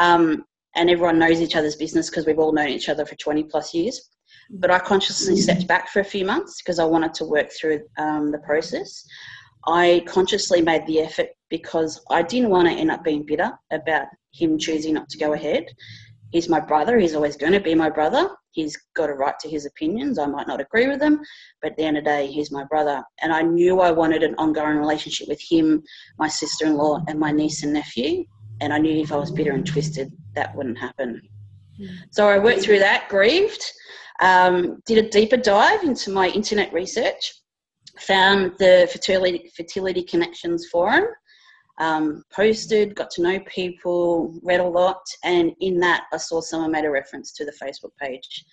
Um, 0.00 0.44
and 0.74 0.90
everyone 0.90 1.18
knows 1.18 1.40
each 1.40 1.56
other's 1.56 1.76
business 1.76 2.10
because 2.10 2.26
we've 2.26 2.38
all 2.38 2.52
known 2.52 2.68
each 2.68 2.88
other 2.88 3.06
for 3.06 3.14
20 3.16 3.44
plus 3.44 3.72
years. 3.72 4.10
But 4.50 4.70
I 4.70 4.78
consciously 4.78 5.36
stepped 5.36 5.66
back 5.66 5.88
for 5.88 6.00
a 6.00 6.04
few 6.04 6.24
months 6.24 6.60
because 6.60 6.78
I 6.78 6.84
wanted 6.84 7.14
to 7.14 7.24
work 7.24 7.50
through 7.50 7.80
um, 7.98 8.30
the 8.30 8.38
process. 8.38 9.04
I 9.66 10.04
consciously 10.06 10.62
made 10.62 10.86
the 10.86 11.00
effort 11.00 11.28
because 11.48 12.00
I 12.10 12.22
didn't 12.22 12.50
want 12.50 12.68
to 12.68 12.74
end 12.74 12.90
up 12.90 13.02
being 13.02 13.24
bitter 13.24 13.50
about 13.72 14.06
him 14.32 14.58
choosing 14.58 14.94
not 14.94 15.08
to 15.08 15.18
go 15.18 15.32
ahead. 15.32 15.66
He's 16.30 16.48
my 16.48 16.60
brother. 16.60 16.98
He's 16.98 17.14
always 17.14 17.36
going 17.36 17.52
to 17.52 17.60
be 17.60 17.74
my 17.74 17.90
brother. 17.90 18.28
He's 18.56 18.74
got 18.94 19.10
a 19.10 19.12
right 19.12 19.38
to 19.40 19.50
his 19.50 19.66
opinions. 19.66 20.18
I 20.18 20.24
might 20.24 20.46
not 20.46 20.62
agree 20.62 20.88
with 20.88 20.98
them, 20.98 21.20
but 21.60 21.72
at 21.72 21.76
the 21.76 21.84
end 21.84 21.98
of 21.98 22.04
the 22.04 22.10
day, 22.10 22.26
he's 22.26 22.50
my 22.50 22.64
brother. 22.64 23.04
And 23.20 23.30
I 23.30 23.42
knew 23.42 23.80
I 23.80 23.90
wanted 23.90 24.22
an 24.22 24.34
ongoing 24.38 24.78
relationship 24.78 25.28
with 25.28 25.40
him, 25.42 25.82
my 26.18 26.26
sister 26.26 26.64
in 26.64 26.74
law, 26.74 27.04
and 27.06 27.20
my 27.20 27.32
niece 27.32 27.62
and 27.62 27.74
nephew. 27.74 28.24
And 28.62 28.72
I 28.72 28.78
knew 28.78 29.02
if 29.02 29.12
I 29.12 29.16
was 29.16 29.30
bitter 29.30 29.52
and 29.52 29.66
twisted, 29.66 30.10
that 30.34 30.56
wouldn't 30.56 30.78
happen. 30.78 31.20
So 32.10 32.26
I 32.26 32.38
worked 32.38 32.62
through 32.62 32.78
that, 32.78 33.10
grieved, 33.10 33.62
um, 34.22 34.80
did 34.86 35.04
a 35.04 35.10
deeper 35.10 35.36
dive 35.36 35.82
into 35.84 36.10
my 36.10 36.28
internet 36.28 36.72
research, 36.72 37.34
found 37.98 38.52
the 38.58 38.88
Fertility, 38.90 39.52
Fertility 39.54 40.02
Connections 40.02 40.66
Forum, 40.72 41.04
um, 41.78 42.22
posted, 42.32 42.94
got 42.94 43.10
to 43.10 43.22
know 43.22 43.40
people, 43.40 44.38
read 44.42 44.60
a 44.60 44.64
lot, 44.64 45.02
and 45.24 45.52
in 45.60 45.78
that 45.80 46.04
I 46.12 46.16
saw 46.16 46.40
someone 46.40 46.72
made 46.72 46.84
a 46.84 46.90
reference 46.90 47.32
to 47.34 47.44
the 47.44 47.52
Facebook 47.62 47.90
page 48.00 48.44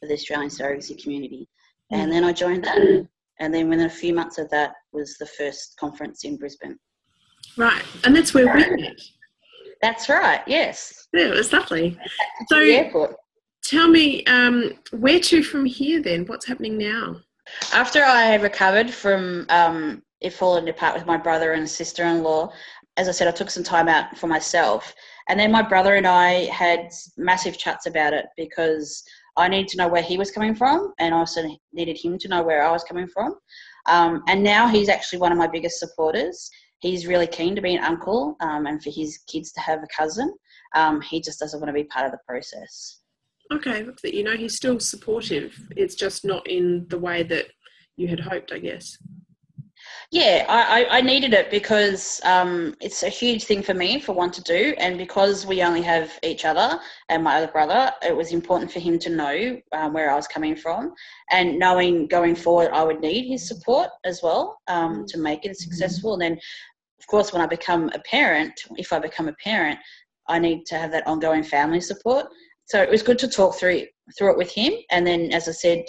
for 0.00 0.08
the 0.08 0.14
Australian 0.14 0.50
surrogacy 0.50 1.00
community. 1.02 1.48
And 1.90 2.10
then 2.10 2.24
I 2.24 2.32
joined 2.32 2.64
that. 2.64 3.06
And 3.40 3.52
then 3.52 3.68
within 3.68 3.86
a 3.86 3.90
few 3.90 4.14
months 4.14 4.38
of 4.38 4.48
that 4.50 4.74
was 4.92 5.16
the 5.18 5.26
first 5.26 5.76
conference 5.78 6.24
in 6.24 6.36
Brisbane. 6.36 6.78
Right. 7.56 7.82
And 8.04 8.14
that's 8.14 8.32
where 8.32 8.46
we 8.46 8.76
met. 8.76 9.00
That's 9.82 10.08
right, 10.08 10.40
yes. 10.46 11.08
Yeah, 11.12 11.26
it 11.26 11.34
was 11.34 11.52
lovely. 11.52 11.98
So, 12.48 12.58
airport. 12.58 13.16
tell 13.64 13.88
me, 13.88 14.24
um, 14.24 14.72
where 14.92 15.20
to 15.20 15.42
from 15.42 15.64
here 15.64 16.00
then? 16.00 16.24
What's 16.26 16.46
happening 16.46 16.78
now? 16.78 17.16
After 17.72 18.02
I 18.02 18.36
recovered 18.36 18.90
from 18.90 19.46
um, 19.50 20.02
it 20.24 20.32
falling 20.32 20.68
apart 20.68 20.94
with 20.94 21.06
my 21.06 21.16
brother 21.16 21.52
and 21.52 21.68
sister 21.68 22.04
in 22.04 22.22
law, 22.22 22.52
as 22.96 23.08
I 23.08 23.12
said, 23.12 23.28
I 23.28 23.32
took 23.32 23.50
some 23.50 23.64
time 23.64 23.88
out 23.88 24.16
for 24.16 24.26
myself. 24.26 24.94
And 25.28 25.38
then 25.38 25.52
my 25.52 25.62
brother 25.62 25.94
and 25.96 26.06
I 26.06 26.46
had 26.46 26.90
massive 27.16 27.58
chats 27.58 27.86
about 27.86 28.12
it 28.12 28.26
because 28.36 29.02
I 29.36 29.48
needed 29.48 29.68
to 29.68 29.78
know 29.78 29.88
where 29.88 30.02
he 30.02 30.16
was 30.16 30.30
coming 30.30 30.54
from, 30.54 30.92
and 30.98 31.14
I 31.14 31.18
also 31.18 31.42
needed 31.72 31.98
him 31.98 32.18
to 32.18 32.28
know 32.28 32.42
where 32.42 32.64
I 32.64 32.70
was 32.70 32.84
coming 32.84 33.08
from. 33.08 33.36
Um, 33.86 34.22
and 34.28 34.42
now 34.42 34.68
he's 34.68 34.88
actually 34.88 35.18
one 35.18 35.32
of 35.32 35.38
my 35.38 35.46
biggest 35.46 35.78
supporters. 35.78 36.48
He's 36.78 37.06
really 37.06 37.26
keen 37.26 37.54
to 37.56 37.62
be 37.62 37.74
an 37.74 37.84
uncle 37.84 38.36
um, 38.40 38.66
and 38.66 38.82
for 38.82 38.90
his 38.90 39.18
kids 39.26 39.52
to 39.52 39.60
have 39.60 39.82
a 39.82 39.88
cousin. 39.94 40.32
Um, 40.74 41.00
he 41.00 41.20
just 41.20 41.40
doesn't 41.40 41.58
want 41.58 41.68
to 41.68 41.74
be 41.74 41.84
part 41.84 42.06
of 42.06 42.12
the 42.12 42.18
process. 42.26 43.00
Okay, 43.52 43.82
but 43.82 44.14
you 44.14 44.22
know, 44.22 44.36
he's 44.36 44.56
still 44.56 44.80
supportive. 44.80 45.54
It's 45.76 45.94
just 45.94 46.24
not 46.24 46.48
in 46.48 46.86
the 46.88 46.98
way 46.98 47.22
that 47.24 47.46
you 47.96 48.08
had 48.08 48.20
hoped, 48.20 48.52
I 48.52 48.58
guess. 48.58 48.96
Yeah, 50.10 50.44
I, 50.48 50.86
I 50.90 51.00
needed 51.00 51.34
it 51.34 51.50
because 51.50 52.20
um, 52.24 52.74
it's 52.80 53.02
a 53.02 53.08
huge 53.08 53.44
thing 53.44 53.62
for 53.62 53.74
me 53.74 53.98
for 53.98 54.12
one 54.12 54.30
to 54.32 54.42
do, 54.42 54.74
and 54.78 54.98
because 54.98 55.46
we 55.46 55.62
only 55.62 55.82
have 55.82 56.18
each 56.22 56.44
other 56.44 56.78
and 57.08 57.24
my 57.24 57.36
other 57.36 57.50
brother, 57.50 57.90
it 58.02 58.14
was 58.14 58.32
important 58.32 58.70
for 58.70 58.80
him 58.80 58.98
to 59.00 59.10
know 59.10 59.60
um, 59.72 59.92
where 59.92 60.10
I 60.10 60.14
was 60.14 60.28
coming 60.28 60.56
from, 60.56 60.92
and 61.30 61.58
knowing 61.58 62.06
going 62.06 62.36
forward 62.36 62.70
I 62.72 62.82
would 62.84 63.00
need 63.00 63.28
his 63.28 63.48
support 63.48 63.88
as 64.04 64.20
well 64.22 64.60
um, 64.68 65.02
mm. 65.02 65.06
to 65.08 65.18
make 65.18 65.44
it 65.44 65.56
successful. 65.58 66.12
And 66.14 66.22
then, 66.22 66.32
of 67.00 67.06
course, 67.06 67.32
when 67.32 67.42
I 67.42 67.46
become 67.46 67.90
a 67.94 67.98
parent, 68.00 68.52
if 68.76 68.92
I 68.92 68.98
become 68.98 69.28
a 69.28 69.34
parent, 69.34 69.78
I 70.28 70.38
need 70.38 70.64
to 70.66 70.76
have 70.76 70.92
that 70.92 71.06
ongoing 71.06 71.42
family 71.42 71.80
support. 71.80 72.26
So 72.66 72.80
it 72.80 72.90
was 72.90 73.02
good 73.02 73.18
to 73.18 73.28
talk 73.28 73.56
through 73.56 73.86
through 74.16 74.32
it 74.32 74.38
with 74.38 74.50
him, 74.50 74.74
and 74.90 75.06
then, 75.06 75.32
as 75.32 75.48
I 75.48 75.52
said 75.52 75.84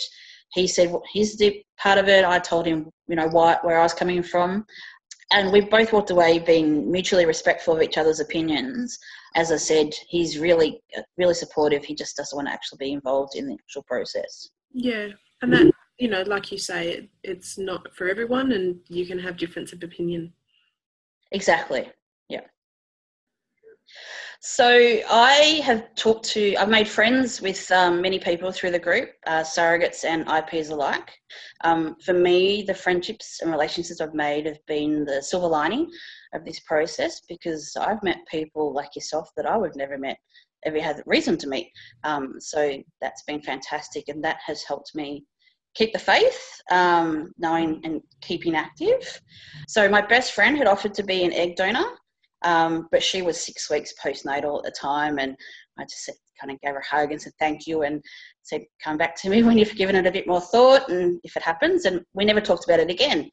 he 0.56 0.68
said 0.68 0.96
he's 1.12 1.38
the 1.38 1.62
part 1.78 2.00
of 2.00 2.08
it. 2.08 2.24
I 2.24 2.40
told 2.40 2.66
him, 2.66 2.90
you 3.08 3.16
know, 3.18 3.28
why, 3.28 3.58
where 3.62 3.78
I 3.78 3.84
was 3.84 3.94
coming 3.94 4.24
from. 4.24 4.66
And 5.32 5.52
we 5.52 5.62
both 5.62 5.92
walked 5.92 6.12
away 6.12 6.40
being 6.40 6.90
mutually 6.90 7.26
respectful 7.26 7.76
of 7.76 7.82
each 7.82 7.98
other's 7.98 8.22
opinions. 8.22 8.98
As 9.36 9.52
I 9.52 9.58
said, 9.58 9.90
he's 10.08 10.40
really, 10.40 10.82
really 11.18 11.34
supportive. 11.34 11.84
He 11.84 11.94
just 11.94 12.16
doesn't 12.16 12.36
want 12.36 12.48
to 12.48 12.54
actually 12.54 12.78
be 12.78 12.94
involved 12.94 13.36
in 13.36 13.48
the 13.48 13.54
actual 13.56 13.84
process. 13.84 14.50
Yeah. 14.72 15.10
And 15.42 15.52
that, 15.52 15.72
you 16.00 16.08
know, 16.08 16.22
like 16.22 16.52
you 16.54 16.58
say, 16.58 16.90
it, 16.90 17.10
it's 17.24 17.58
not 17.58 17.94
for 17.94 18.08
everyone 18.08 18.54
and 18.54 18.78
you 18.88 19.06
can 19.06 19.20
have 19.20 19.36
difference 19.36 19.74
of 19.74 19.84
opinion. 19.84 20.32
Exactly. 21.34 21.92
Yeah. 22.30 22.42
So 24.48 24.68
I 25.10 25.60
have 25.64 25.96
talked 25.96 26.24
to, 26.34 26.56
I've 26.58 26.70
made 26.70 26.88
friends 26.88 27.42
with 27.42 27.72
um, 27.72 28.00
many 28.00 28.20
people 28.20 28.52
through 28.52 28.70
the 28.70 28.80
group, 28.80 29.10
uh, 29.26 29.42
surrogates 29.42 30.06
and 30.06 30.22
IPs 30.30 30.70
alike. 30.70 31.12
Um, 31.64 31.96
for 32.06 32.14
me, 32.14 32.62
the 32.62 32.76
friendships 32.76 33.40
and 33.42 33.50
relationships 33.50 34.02
I've 34.02 34.14
made 34.14 34.46
have 34.46 34.64
been 34.68 35.04
the 35.04 35.20
silver 35.24 35.48
lining 35.48 35.90
of 36.36 36.46
this 36.46 36.60
process 36.60 37.22
because 37.28 37.76
I've 37.76 38.04
met 38.04 38.20
people 38.30 38.72
like 38.72 38.96
yourself 38.96 39.32
that 39.36 39.48
I 39.48 39.58
would 39.58 39.70
have 39.70 39.78
never 39.78 39.98
met, 39.98 40.18
ever 40.64 40.80
had 40.80 41.02
reason 41.08 41.40
to 41.40 41.50
meet. 41.50 41.72
Um, 42.04 42.36
so 42.38 42.78
that's 43.02 43.24
been 43.24 43.42
fantastic, 43.42 44.10
and 44.10 44.24
that 44.24 44.38
has 44.46 44.62
helped 44.62 44.94
me 44.94 45.26
keep 45.74 45.92
the 45.92 45.98
faith, 45.98 46.62
um, 46.70 47.34
knowing 47.40 47.82
and 47.84 48.00
keeping 48.22 48.56
active. 48.56 49.20
So 49.68 49.90
my 49.90 50.02
best 50.02 50.34
friend 50.34 50.56
had 50.56 50.68
offered 50.68 50.94
to 50.94 51.04
be 51.04 51.24
an 51.24 51.34
egg 51.34 51.56
donor. 51.56 51.86
Um, 52.46 52.88
but 52.92 53.04
she 53.04 53.22
was 53.22 53.44
six 53.44 53.70
weeks 53.70 53.94
postnatal 54.02 54.60
at 54.60 54.64
the 54.64 54.72
time, 54.80 55.20
and 55.20 55.36
I 55.78 55.84
just 55.84 56.06
said, 56.06 56.16
kind 56.40 56.52
of 56.52 56.60
gave 56.62 56.74
her 56.74 56.80
a 56.80 56.86
hug 56.86 57.12
and 57.12 57.22
said 57.22 57.34
thank 57.40 57.68
you, 57.68 57.82
and 57.84 58.02
said, 58.44 58.64
"Come 58.84 58.98
back 58.98 59.16
to 59.22 59.30
me 59.30 59.44
when 59.44 59.58
you've 59.58 59.76
given 59.76 59.96
it 59.96 60.08
a 60.08 60.12
bit 60.12 60.28
more 60.28 60.42
thought, 60.42 60.90
and 60.90 61.20
if 61.24 61.36
it 61.36 61.44
happens." 61.44 61.86
And 61.86 62.02
we 62.14 62.24
never 62.24 62.42
talked 62.42 62.66
about 62.66 62.80
it 62.80 62.90
again. 62.90 63.30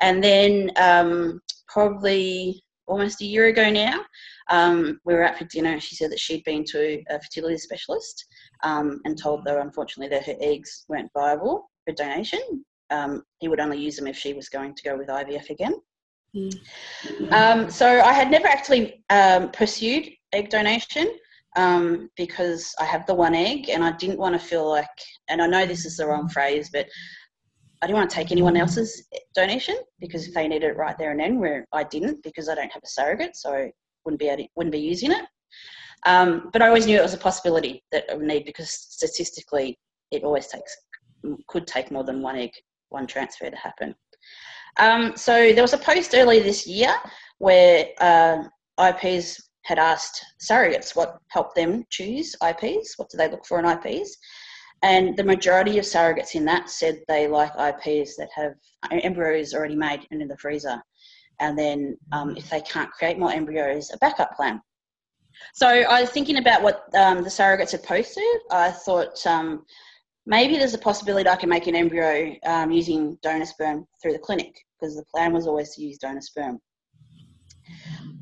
And 0.00 0.22
then 0.22 0.70
um, 0.76 1.40
probably 1.68 2.62
almost 2.86 3.20
a 3.20 3.26
year 3.26 3.46
ago 3.46 3.70
now, 3.70 4.04
um, 4.50 5.00
we 5.04 5.14
were 5.14 5.24
out 5.24 5.38
for 5.38 5.44
dinner. 5.44 5.70
and 5.70 5.82
She 5.82 5.96
said 5.96 6.10
that 6.10 6.20
she'd 6.20 6.44
been 6.44 6.64
to 6.66 7.02
a 7.10 7.20
fertility 7.20 7.58
specialist 7.58 8.24
um, 8.64 9.00
and 9.04 9.18
told 9.18 9.46
her, 9.46 9.60
unfortunately, 9.60 10.14
that 10.16 10.26
her 10.26 10.36
eggs 10.40 10.84
weren't 10.88 11.10
viable 11.14 11.70
for 11.84 11.94
donation. 11.94 12.64
Um, 12.90 13.22
he 13.38 13.48
would 13.48 13.60
only 13.60 13.78
use 13.78 13.96
them 13.96 14.06
if 14.06 14.16
she 14.16 14.34
was 14.34 14.48
going 14.48 14.74
to 14.74 14.82
go 14.82 14.96
with 14.96 15.08
IVF 15.08 15.50
again. 15.50 15.74
Mm. 16.34 17.32
Um, 17.32 17.70
so 17.70 18.00
I 18.00 18.12
had 18.12 18.30
never 18.30 18.46
actually 18.46 19.04
um, 19.10 19.50
pursued 19.50 20.08
egg 20.32 20.48
donation 20.48 21.12
um, 21.56 22.08
because 22.16 22.74
I 22.80 22.84
have 22.84 23.06
the 23.06 23.14
one 23.14 23.34
egg 23.34 23.68
and 23.68 23.84
I 23.84 23.92
didn't 23.92 24.18
want 24.18 24.34
to 24.34 24.46
feel 24.46 24.68
like, 24.68 24.86
and 25.28 25.42
I 25.42 25.46
know 25.46 25.66
this 25.66 25.84
is 25.84 25.96
the 25.96 26.06
wrong 26.06 26.28
phrase, 26.28 26.70
but 26.72 26.86
I 27.82 27.86
didn't 27.86 27.98
want 27.98 28.10
to 28.10 28.16
take 28.16 28.32
anyone 28.32 28.56
else's 28.56 29.08
donation 29.34 29.76
because 29.98 30.26
if 30.26 30.34
they 30.34 30.46
needed 30.46 30.70
it 30.70 30.76
right 30.76 30.96
there 30.96 31.10
and 31.10 31.20
then, 31.20 31.38
where 31.38 31.66
I 31.72 31.84
didn't 31.84 32.22
because 32.22 32.48
I 32.48 32.54
don't 32.54 32.72
have 32.72 32.82
a 32.84 32.88
surrogate, 32.88 33.36
so 33.36 33.52
I 33.52 33.72
wouldn't 34.04 34.20
be 34.20 34.26
to, 34.26 34.46
wouldn't 34.54 34.72
be 34.72 34.78
using 34.78 35.10
it. 35.10 35.24
Um, 36.06 36.50
but 36.52 36.62
I 36.62 36.68
always 36.68 36.86
knew 36.86 36.98
it 36.98 37.02
was 37.02 37.14
a 37.14 37.18
possibility 37.18 37.84
that 37.92 38.04
I 38.10 38.14
would 38.14 38.26
need 38.26 38.44
because 38.44 38.70
statistically, 38.70 39.78
it 40.10 40.24
always 40.24 40.46
takes 40.46 40.76
could 41.48 41.66
take 41.66 41.90
more 41.90 42.04
than 42.04 42.22
one 42.22 42.36
egg, 42.36 42.50
one 42.88 43.06
transfer 43.06 43.48
to 43.48 43.56
happen. 43.56 43.94
Um, 44.78 45.16
so 45.16 45.52
there 45.52 45.62
was 45.62 45.74
a 45.74 45.78
post 45.78 46.14
earlier 46.14 46.42
this 46.42 46.66
year 46.66 46.94
where 47.38 47.88
uh, 48.00 48.44
IPs 48.80 49.40
had 49.64 49.78
asked 49.78 50.24
surrogates 50.40 50.96
what 50.96 51.18
helped 51.28 51.54
them 51.54 51.84
choose 51.90 52.34
IPs, 52.42 52.94
what 52.96 53.08
do 53.10 53.16
they 53.16 53.30
look 53.30 53.44
for 53.44 53.58
in 53.58 53.66
IPs, 53.66 54.16
and 54.82 55.16
the 55.16 55.24
majority 55.24 55.78
of 55.78 55.84
surrogates 55.84 56.34
in 56.34 56.44
that 56.44 56.68
said 56.68 57.00
they 57.06 57.28
like 57.28 57.52
IPs 57.52 58.16
that 58.16 58.28
have 58.34 58.54
embryos 58.90 59.54
already 59.54 59.76
made 59.76 60.06
and 60.10 60.20
in 60.20 60.28
the 60.28 60.36
freezer, 60.38 60.82
and 61.40 61.56
then 61.58 61.96
um, 62.12 62.36
if 62.36 62.50
they 62.50 62.60
can't 62.62 62.90
create 62.90 63.18
more 63.18 63.32
embryos, 63.32 63.90
a 63.92 63.98
backup 63.98 64.34
plan. 64.34 64.60
So 65.54 65.66
I 65.66 66.00
was 66.00 66.10
thinking 66.10 66.38
about 66.38 66.62
what 66.62 66.84
um, 66.94 67.22
the 67.22 67.30
surrogates 67.30 67.72
had 67.72 67.82
posted. 67.82 68.24
I 68.50 68.70
thought 68.70 69.24
um, 69.26 69.64
maybe 70.26 70.56
there's 70.56 70.74
a 70.74 70.78
possibility 70.78 71.28
I 71.28 71.36
can 71.36 71.48
make 71.48 71.66
an 71.66 71.76
embryo 71.76 72.34
um, 72.44 72.70
using 72.70 73.18
donor 73.22 73.46
sperm 73.46 73.86
through 74.00 74.12
the 74.12 74.18
clinic 74.18 74.54
because 74.80 74.96
the 74.96 75.04
plan 75.04 75.32
was 75.32 75.46
always 75.46 75.74
to 75.74 75.82
use 75.82 75.98
donor 75.98 76.20
sperm. 76.20 76.58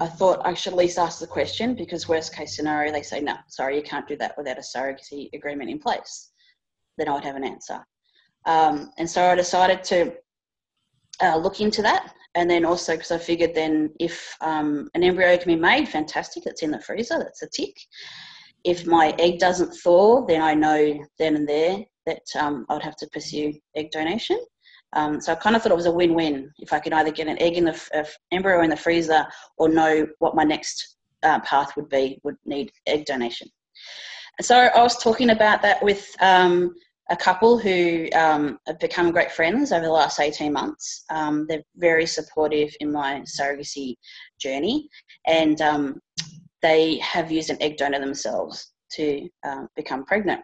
I 0.00 0.07
thought 0.07 0.40
I 0.45 0.54
should 0.54 0.73
at 0.73 0.78
least 0.78 0.99
ask 0.99 1.21
the 1.21 1.26
question 1.26 1.75
because 1.75 2.09
worst 2.09 2.35
case 2.35 2.57
scenario 2.57 2.92
they 2.92 3.02
say 3.02 3.21
no, 3.21 3.37
sorry 3.49 3.76
you 3.76 3.83
can't 3.83 4.09
do 4.09 4.16
that 4.16 4.37
without 4.38 4.59
a 4.59 4.62
surrogacy 4.62 5.28
agreement 5.35 5.71
in 5.71 5.78
place. 5.78 6.30
Then 6.97 7.09
I 7.09 7.12
would 7.12 7.25
have 7.25 7.37
an 7.37 7.45
answer. 7.45 7.85
Um, 8.47 8.90
and 8.99 9.09
so 9.09 9.23
I 9.23 9.35
decided 9.35 9.85
to 9.85 10.14
uh, 11.23 11.37
look 11.37 11.61
into 11.61 11.83
that 11.83 12.14
and 12.35 12.49
then 12.49 12.64
also 12.64 12.95
because 12.95 13.11
I 13.11 13.19
figured 13.19 13.54
then 13.54 13.90
if 13.99 14.37
um, 14.40 14.88
an 14.95 15.02
embryo 15.02 15.37
can 15.37 15.49
be 15.49 15.61
made, 15.61 15.88
fantastic, 15.88 16.47
it's 16.47 16.62
in 16.62 16.71
the 16.71 16.80
freezer, 16.80 17.19
that's 17.19 17.42
a 17.42 17.49
tick. 17.49 17.76
If 18.64 18.87
my 18.87 19.14
egg 19.19 19.38
doesn't 19.38 19.73
thaw, 19.75 20.25
then 20.26 20.40
I 20.40 20.54
know 20.54 20.99
then 21.19 21.37
and 21.37 21.49
there 21.49 21.85
that 22.07 22.23
um, 22.38 22.66
I 22.69 22.75
would 22.75 22.83
have 22.83 22.97
to 22.97 23.09
pursue 23.09 23.54
egg 23.76 23.90
donation. 23.90 24.38
Um, 24.92 25.21
so 25.21 25.33
I 25.33 25.37
kind 25.37 25.54
of 25.54 25.62
thought 25.62 25.73
it 25.73 25.76
was 25.76 25.87
a 25.87 25.92
win-win 25.92 26.50
if 26.59 26.73
I 26.73 26.80
could 26.80 26.92
either 26.92 27.12
get 27.12 27.28
an 27.28 27.40
egg 27.40 27.57
in 27.57 27.64
the 27.64 27.80
uh, 27.95 28.04
embryo 28.33 28.62
in 28.62 28.71
the 28.71 28.76
freezer 28.76 29.25
or 29.57 29.69
know 29.69 30.07
what 30.19 30.35
my 30.35 30.42
next 30.42 30.97
uh, 31.23 31.40
path 31.40 31.76
would 31.76 31.88
be, 31.88 32.21
would 32.25 32.37
need 32.45 32.73
egg 32.87 33.04
donation. 33.04 33.49
So 34.40 34.57
I 34.57 34.83
was 34.83 34.97
talking 35.02 35.30
about 35.30 35.62
that 35.62 35.83
with 35.83 36.11
um, 36.21 36.75
a 37.11 37.16
couple 37.16 37.59
who 37.59 38.09
um, 38.14 38.59
have 38.66 38.78
become 38.78 39.12
great 39.12 39.30
friends 39.30 39.71
over 39.71 39.85
the 39.85 39.92
last 39.92 40.19
18 40.19 40.52
months. 40.52 41.04
Um, 41.11 41.47
they're 41.49 41.62
very 41.76 42.07
supportive 42.07 42.71
in 42.80 42.90
my 42.90 43.23
surrogacy 43.23 43.97
journey 44.40 44.88
and 45.26 45.61
um, 45.61 46.00
they 46.62 46.99
have 46.99 47.30
used 47.30 47.50
an 47.50 47.61
egg 47.61 47.76
donor 47.76 48.00
themselves 48.00 48.73
to 48.92 49.28
uh, 49.47 49.64
become 49.76 50.04
pregnant 50.04 50.40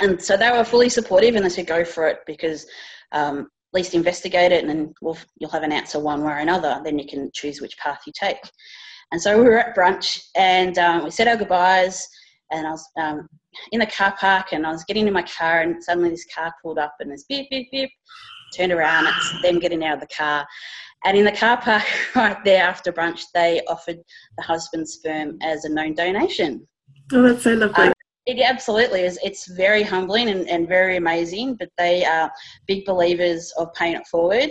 and 0.00 0.20
so 0.20 0.36
they 0.36 0.50
were 0.50 0.64
fully 0.64 0.88
supportive 0.88 1.36
and 1.36 1.44
they 1.44 1.48
said 1.48 1.66
go 1.66 1.84
for 1.84 2.08
it 2.08 2.18
because 2.26 2.66
um, 3.12 3.40
at 3.40 3.78
least 3.78 3.94
investigate 3.94 4.52
it 4.52 4.60
and 4.60 4.70
then 4.70 4.94
we'll, 5.00 5.18
you'll 5.38 5.50
have 5.50 5.62
an 5.62 5.72
answer 5.72 5.98
one 5.98 6.22
way 6.22 6.32
or 6.32 6.38
another. 6.38 6.80
Then 6.84 6.98
you 6.98 7.06
can 7.06 7.30
choose 7.32 7.60
which 7.60 7.78
path 7.78 8.00
you 8.06 8.12
take. 8.18 8.38
And 9.12 9.20
so 9.20 9.36
we 9.36 9.44
were 9.44 9.58
at 9.58 9.76
brunch 9.76 10.20
and 10.36 10.78
um, 10.78 11.04
we 11.04 11.10
said 11.10 11.28
our 11.28 11.36
goodbyes 11.36 12.06
and 12.50 12.66
i 12.66 12.70
was 12.70 12.86
um, 12.98 13.28
in 13.72 13.80
the 13.80 13.86
car 13.86 14.14
park 14.18 14.52
and 14.52 14.66
i 14.66 14.70
was 14.70 14.84
getting 14.84 15.06
in 15.06 15.12
my 15.12 15.22
car 15.22 15.62
and 15.62 15.82
suddenly 15.82 16.10
this 16.10 16.26
car 16.34 16.52
pulled 16.62 16.78
up 16.78 16.94
and 17.00 17.10
it's 17.12 17.24
beep 17.24 17.48
beep 17.50 17.70
beep 17.70 17.90
turned 18.54 18.72
around. 18.72 19.06
It's 19.06 19.42
them 19.42 19.58
getting 19.58 19.84
out 19.84 19.94
of 19.94 20.00
the 20.00 20.14
car. 20.14 20.46
And 21.04 21.18
in 21.18 21.24
the 21.24 21.32
car 21.32 21.60
park 21.60 21.84
right 22.14 22.42
there 22.44 22.62
after 22.64 22.92
brunch 22.92 23.24
they 23.34 23.60
offered 23.68 23.98
the 24.36 24.42
husband's 24.42 24.94
sperm 24.94 25.38
as 25.42 25.64
a 25.64 25.68
known 25.68 25.94
donation. 25.94 26.66
Oh 27.12 27.22
that's 27.22 27.44
so 27.44 27.54
lovely. 27.54 27.88
Um, 27.88 27.93
it 28.26 28.40
absolutely 28.40 29.02
is. 29.02 29.18
It's 29.22 29.46
very 29.46 29.82
humbling 29.82 30.28
and, 30.28 30.48
and 30.48 30.66
very 30.66 30.96
amazing, 30.96 31.56
but 31.56 31.68
they 31.76 32.04
are 32.04 32.32
big 32.66 32.84
believers 32.84 33.52
of 33.58 33.72
paying 33.74 33.96
it 33.96 34.06
forward. 34.06 34.50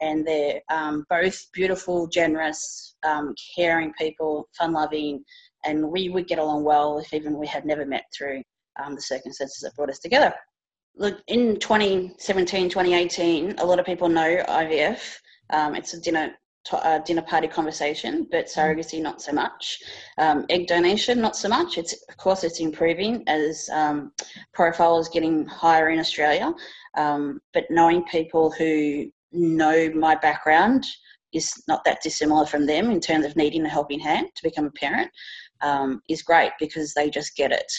And 0.00 0.26
they're 0.26 0.60
um, 0.70 1.04
both 1.10 1.38
beautiful, 1.52 2.06
generous, 2.06 2.96
um, 3.06 3.34
caring 3.54 3.92
people, 3.94 4.48
fun 4.56 4.72
loving, 4.72 5.22
and 5.64 5.90
we 5.90 6.08
would 6.08 6.26
get 6.26 6.38
along 6.38 6.64
well 6.64 6.98
if 6.98 7.12
even 7.12 7.38
we 7.38 7.46
had 7.46 7.66
never 7.66 7.84
met 7.84 8.04
through 8.16 8.42
um, 8.82 8.94
the 8.94 9.02
circumstances 9.02 9.60
that 9.62 9.74
brought 9.76 9.90
us 9.90 9.98
together. 9.98 10.32
Look, 10.96 11.20
in 11.28 11.58
2017, 11.58 12.70
2018, 12.70 13.58
a 13.58 13.64
lot 13.64 13.78
of 13.78 13.84
people 13.84 14.08
know 14.08 14.42
IVF. 14.48 15.18
Um, 15.50 15.74
it's 15.74 15.92
a 15.92 16.00
dinner 16.00 16.32
uh, 16.72 16.98
dinner 17.00 17.22
party 17.22 17.48
conversation, 17.48 18.26
but 18.30 18.46
surrogacy 18.46 19.00
not 19.00 19.20
so 19.20 19.32
much. 19.32 19.82
Um, 20.18 20.46
egg 20.48 20.66
donation 20.66 21.20
not 21.20 21.36
so 21.36 21.48
much. 21.48 21.78
It's 21.78 21.94
of 22.08 22.16
course 22.16 22.44
it's 22.44 22.60
improving 22.60 23.24
as 23.26 23.68
um, 23.72 24.12
profile 24.52 24.98
is 24.98 25.08
getting 25.08 25.46
higher 25.46 25.90
in 25.90 25.98
Australia. 25.98 26.52
Um, 26.96 27.40
but 27.54 27.64
knowing 27.70 28.04
people 28.04 28.50
who 28.50 29.06
know 29.32 29.90
my 29.94 30.16
background 30.16 30.84
is 31.32 31.62
not 31.68 31.84
that 31.84 32.02
dissimilar 32.02 32.46
from 32.46 32.66
them 32.66 32.90
in 32.90 33.00
terms 33.00 33.24
of 33.24 33.36
needing 33.36 33.64
a 33.64 33.68
helping 33.68 34.00
hand 34.00 34.26
to 34.34 34.42
become 34.42 34.66
a 34.66 34.70
parent 34.72 35.10
um, 35.60 36.02
is 36.08 36.22
great 36.22 36.50
because 36.58 36.92
they 36.94 37.08
just 37.08 37.36
get 37.36 37.52
it. 37.52 37.72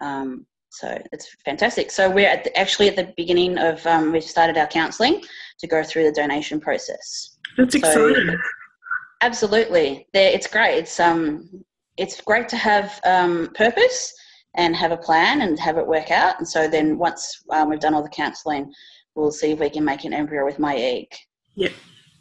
Um, 0.00 0.46
so 0.76 1.00
it's 1.12 1.34
fantastic. 1.44 1.90
So 1.90 2.10
we're 2.10 2.28
at 2.28 2.44
the, 2.44 2.58
actually 2.58 2.88
at 2.88 2.96
the 2.96 3.12
beginning 3.16 3.56
of 3.56 3.84
um, 3.86 4.12
we've 4.12 4.22
started 4.22 4.58
our 4.58 4.66
counselling 4.66 5.22
to 5.58 5.66
go 5.66 5.82
through 5.82 6.04
the 6.04 6.12
donation 6.12 6.60
process. 6.60 7.38
That's 7.56 7.74
exciting. 7.74 8.36
absolutely, 9.22 10.06
They're, 10.12 10.32
it's 10.32 10.46
great. 10.46 10.76
It's 10.76 11.00
um, 11.00 11.64
it's 11.96 12.20
great 12.20 12.48
to 12.50 12.56
have 12.56 13.00
um, 13.04 13.48
purpose 13.54 14.12
and 14.56 14.76
have 14.76 14.92
a 14.92 14.98
plan 14.98 15.40
and 15.40 15.58
have 15.58 15.78
it 15.78 15.86
work 15.86 16.10
out. 16.10 16.38
And 16.38 16.46
so 16.46 16.68
then 16.68 16.98
once 16.98 17.42
um, 17.50 17.70
we've 17.70 17.80
done 17.80 17.94
all 17.94 18.02
the 18.02 18.08
counselling, 18.10 18.70
we'll 19.14 19.32
see 19.32 19.52
if 19.52 19.58
we 19.58 19.70
can 19.70 19.84
make 19.84 20.04
an 20.04 20.12
embryo 20.12 20.44
with 20.44 20.58
my 20.58 20.76
egg. 20.76 21.06
Yep. 21.54 21.72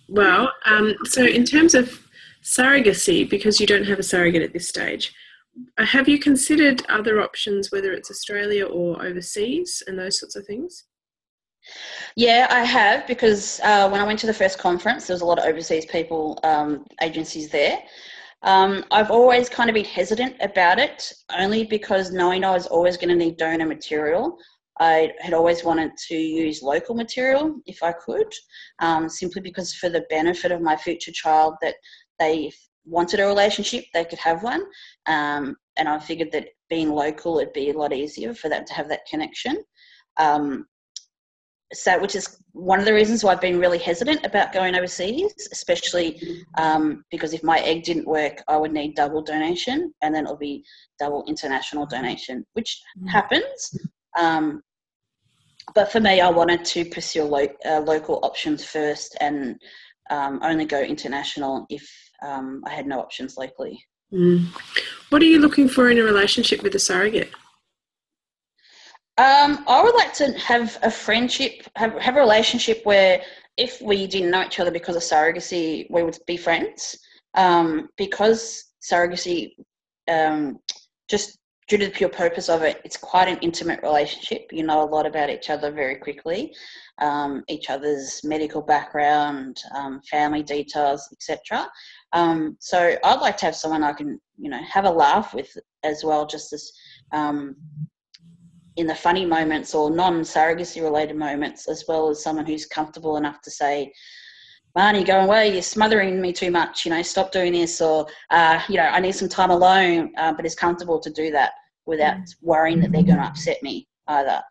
Well, 0.07 0.51
um, 0.65 0.95
so 1.03 1.25
in 1.25 1.43
terms 1.43 1.75
of 1.75 2.07
surrogacy, 2.41 3.29
because 3.29 3.59
you 3.59 3.67
don't 3.67 3.85
have 3.85 3.99
a 3.99 4.03
surrogate 4.03 4.43
at 4.43 4.53
this 4.53 4.69
stage, 4.69 5.13
have 5.77 6.07
you 6.07 6.19
considered 6.19 6.85
other 6.89 7.21
options, 7.21 7.71
whether 7.71 7.93
it's 7.93 8.11
Australia 8.11 8.65
or 8.65 9.03
overseas, 9.05 9.81
and 9.87 9.97
those 9.97 10.19
sorts 10.19 10.35
of 10.35 10.45
things? 10.45 10.85
Yeah, 12.15 12.47
I 12.49 12.63
have 12.63 13.07
because 13.07 13.59
uh, 13.63 13.89
when 13.89 13.99
I 13.99 14.05
went 14.05 14.19
to 14.19 14.27
the 14.27 14.33
first 14.33 14.59
conference, 14.59 15.07
there 15.07 15.15
was 15.15 15.21
a 15.21 15.25
lot 15.25 15.39
of 15.39 15.45
overseas 15.45 15.85
people, 15.85 16.39
um, 16.43 16.85
agencies 17.01 17.49
there. 17.49 17.79
Um, 18.43 18.85
I've 18.91 19.09
always 19.09 19.49
kind 19.49 19.69
of 19.69 19.73
been 19.73 19.85
hesitant 19.85 20.35
about 20.39 20.77
it, 20.77 21.11
only 21.37 21.65
because 21.65 22.11
knowing 22.11 22.43
I 22.43 22.51
was 22.51 22.67
always 22.67 22.95
going 22.95 23.09
to 23.09 23.15
need 23.15 23.37
donor 23.37 23.65
material, 23.65 24.37
I 24.79 25.13
had 25.19 25.33
always 25.33 25.63
wanted 25.63 25.91
to 26.09 26.15
use 26.15 26.61
local 26.61 26.95
material 26.95 27.55
if 27.65 27.81
I 27.81 27.93
could, 27.93 28.31
um, 28.79 29.09
simply 29.09 29.41
because 29.41 29.73
for 29.73 29.89
the 29.89 30.05
benefit 30.09 30.51
of 30.51 30.61
my 30.61 30.75
future 30.75 31.11
child, 31.11 31.55
that 31.61 31.75
they 32.19 32.51
wanted 32.85 33.19
a 33.19 33.25
relationship, 33.25 33.85
they 33.93 34.05
could 34.05 34.19
have 34.19 34.43
one. 34.43 34.63
Um, 35.07 35.55
and 35.77 35.87
I 35.89 35.99
figured 35.99 36.31
that 36.31 36.47
being 36.69 36.89
local, 36.89 37.39
it'd 37.39 37.53
be 37.53 37.69
a 37.69 37.77
lot 37.77 37.93
easier 37.93 38.33
for 38.33 38.49
that 38.49 38.65
to 38.67 38.73
have 38.73 38.89
that 38.89 39.05
connection. 39.09 39.63
Um, 40.17 40.65
so, 41.73 41.99
which 41.99 42.15
is 42.15 42.37
one 42.53 42.79
of 42.79 42.85
the 42.85 42.93
reasons 42.93 43.23
why 43.23 43.31
I've 43.31 43.41
been 43.41 43.59
really 43.59 43.79
hesitant 43.79 44.25
about 44.25 44.53
going 44.53 44.75
overseas, 44.75 45.33
especially 45.51 46.43
um, 46.57 47.03
because 47.09 47.33
if 47.33 47.43
my 47.43 47.59
egg 47.59 47.83
didn't 47.83 48.07
work, 48.07 48.41
I 48.47 48.55
would 48.55 48.71
need 48.71 48.95
double 48.95 49.21
donation, 49.21 49.93
and 50.01 50.13
then 50.13 50.25
it'll 50.25 50.37
be 50.37 50.63
double 50.99 51.25
international 51.27 51.85
donation, 51.85 52.45
which 52.53 52.79
mm. 53.01 53.09
happens. 53.09 53.77
Um, 54.17 54.61
but 55.73 55.91
for 55.91 55.99
me, 55.99 56.21
I 56.21 56.29
wanted 56.29 56.63
to 56.65 56.85
pursue 56.85 57.23
lo- 57.23 57.47
uh, 57.65 57.79
local 57.79 58.19
options 58.23 58.63
first 58.63 59.17
and 59.19 59.59
um, 60.11 60.39
only 60.43 60.65
go 60.65 60.81
international 60.81 61.65
if 61.69 61.89
um, 62.21 62.63
I 62.65 62.71
had 62.71 62.87
no 62.87 62.99
options 62.99 63.37
locally. 63.37 63.83
Mm. 64.13 64.45
What 65.09 65.21
are 65.21 65.25
you 65.25 65.39
looking 65.39 65.67
for 65.67 65.89
in 65.89 65.97
a 65.97 66.03
relationship 66.03 66.61
with 66.63 66.75
a 66.75 66.79
surrogate? 66.79 67.31
Um, 69.17 69.63
I 69.67 69.81
would 69.81 69.95
like 69.95 70.13
to 70.15 70.33
have 70.39 70.77
a 70.83 70.91
friendship, 70.91 71.67
have, 71.75 71.93
have 71.99 72.17
a 72.17 72.19
relationship 72.19 72.81
where 72.83 73.21
if 73.57 73.81
we 73.81 74.07
didn't 74.07 74.31
know 74.31 74.43
each 74.43 74.59
other 74.59 74.71
because 74.71 74.95
of 74.95 75.03
surrogacy, 75.03 75.87
we 75.89 76.03
would 76.03 76.17
be 76.27 76.37
friends. 76.37 76.97
Um, 77.35 77.89
because 77.97 78.73
surrogacy, 78.81 79.51
um, 80.09 80.59
just 81.09 81.37
due 81.67 81.77
to 81.77 81.85
the 81.85 81.91
pure 81.91 82.09
purpose 82.09 82.49
of 82.49 82.61
it, 82.61 82.81
it's 82.83 82.97
quite 82.97 83.27
an 83.27 83.37
intimate 83.41 83.81
relationship. 83.81 84.47
You 84.51 84.63
know 84.63 84.83
a 84.83 84.85
lot 84.85 85.05
about 85.05 85.29
each 85.29 85.49
other 85.49 85.71
very 85.71 85.95
quickly, 85.95 86.53
um, 86.99 87.43
each 87.47 87.69
other's 87.69 88.21
medical 88.23 88.61
background, 88.61 89.61
um, 89.73 90.01
family 90.09 90.43
details, 90.43 91.07
etc. 91.11 91.67
Um, 92.15 92.57
so 92.59 92.97
I'd 93.03 93.21
like 93.21 93.37
to 93.37 93.45
have 93.45 93.55
someone 93.55 93.83
I 93.83 93.93
can, 93.93 94.19
you 94.37 94.49
know, 94.49 94.59
have 94.63 94.85
a 94.85 94.89
laugh 94.89 95.33
with 95.33 95.55
as 95.83 96.03
well, 96.03 96.25
just 96.25 96.53
as 96.53 96.71
um, 97.11 97.55
in 98.77 98.87
the 98.87 98.95
funny 98.95 99.25
moments 99.25 99.75
or 99.75 99.91
non-surrogacy 99.91 100.81
related 100.81 101.17
moments, 101.17 101.67
as 101.67 101.83
well 101.87 102.09
as 102.09 102.23
someone 102.23 102.45
who's 102.45 102.65
comfortable 102.65 103.17
enough 103.17 103.41
to 103.41 103.51
say, 103.51 103.91
Marnie, 104.77 105.05
go 105.05 105.21
away, 105.21 105.53
you're 105.53 105.61
smothering 105.61 106.19
me 106.19 106.33
too 106.33 106.51
much, 106.51 106.85
you 106.85 106.91
know, 106.91 107.01
stop 107.01 107.31
doing 107.31 107.53
this, 107.53 107.79
or, 107.79 108.07
uh, 108.31 108.61
you 108.67 108.75
know, 108.75 108.83
I 108.83 108.99
need 108.99 109.13
some 109.13 109.29
time 109.29 109.51
alone, 109.51 110.11
uh, 110.17 110.33
but 110.33 110.45
is 110.45 110.55
comfortable 110.55 110.99
to 110.99 111.09
do 111.09 111.31
that 111.31 111.51
without 111.85 112.17
mm. 112.17 112.35
worrying 112.41 112.79
that 112.81 112.91
they're 112.91 113.03
going 113.03 113.17
to 113.17 113.23
upset 113.23 113.61
me 113.61 113.87
either. 114.07 114.41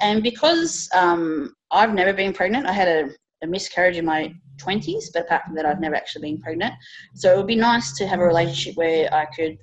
And 0.00 0.22
because 0.22 0.88
um, 0.94 1.54
I've 1.70 1.92
never 1.94 2.12
been 2.12 2.32
pregnant, 2.32 2.66
I 2.66 2.72
had 2.72 2.88
a, 2.88 3.10
a, 3.42 3.46
miscarriage 3.46 3.96
in 3.96 4.04
my 4.04 4.34
20s, 4.58 5.12
but 5.12 5.24
apart 5.24 5.44
from 5.44 5.54
that, 5.54 5.66
I've 5.66 5.80
never 5.80 5.94
actually 5.94 6.32
been 6.32 6.40
pregnant. 6.40 6.74
So 7.14 7.32
it 7.32 7.36
would 7.36 7.46
be 7.46 7.56
nice 7.56 7.96
to 7.98 8.06
have 8.06 8.20
a 8.20 8.24
relationship 8.24 8.76
where 8.76 9.12
I 9.12 9.26
could 9.26 9.58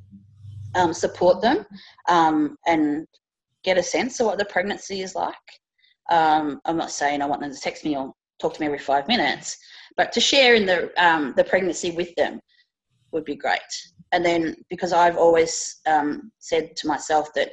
um, 0.75 0.93
support 0.93 1.41
them 1.41 1.65
um, 2.07 2.57
and 2.65 3.07
get 3.63 3.77
a 3.77 3.83
sense 3.83 4.19
of 4.19 4.27
what 4.27 4.37
the 4.37 4.45
pregnancy 4.45 5.01
is 5.01 5.15
like. 5.15 5.35
Um, 6.09 6.59
I'm 6.65 6.77
not 6.77 6.91
saying 6.91 7.21
I 7.21 7.25
want 7.25 7.41
them 7.41 7.53
to 7.53 7.59
text 7.59 7.85
me 7.85 7.95
or 7.95 8.13
talk 8.39 8.53
to 8.55 8.59
me 8.61 8.67
every 8.67 8.79
five 8.79 9.07
minutes, 9.07 9.57
but 9.95 10.11
to 10.11 10.19
share 10.19 10.55
in 10.55 10.65
the 10.65 10.91
um, 11.03 11.33
the 11.37 11.43
pregnancy 11.43 11.91
with 11.91 12.13
them 12.15 12.39
would 13.11 13.25
be 13.25 13.35
great. 13.35 13.59
And 14.11 14.25
then 14.25 14.55
because 14.69 14.91
I've 14.93 15.17
always 15.17 15.77
um, 15.87 16.31
said 16.39 16.75
to 16.77 16.87
myself 16.87 17.33
that 17.35 17.51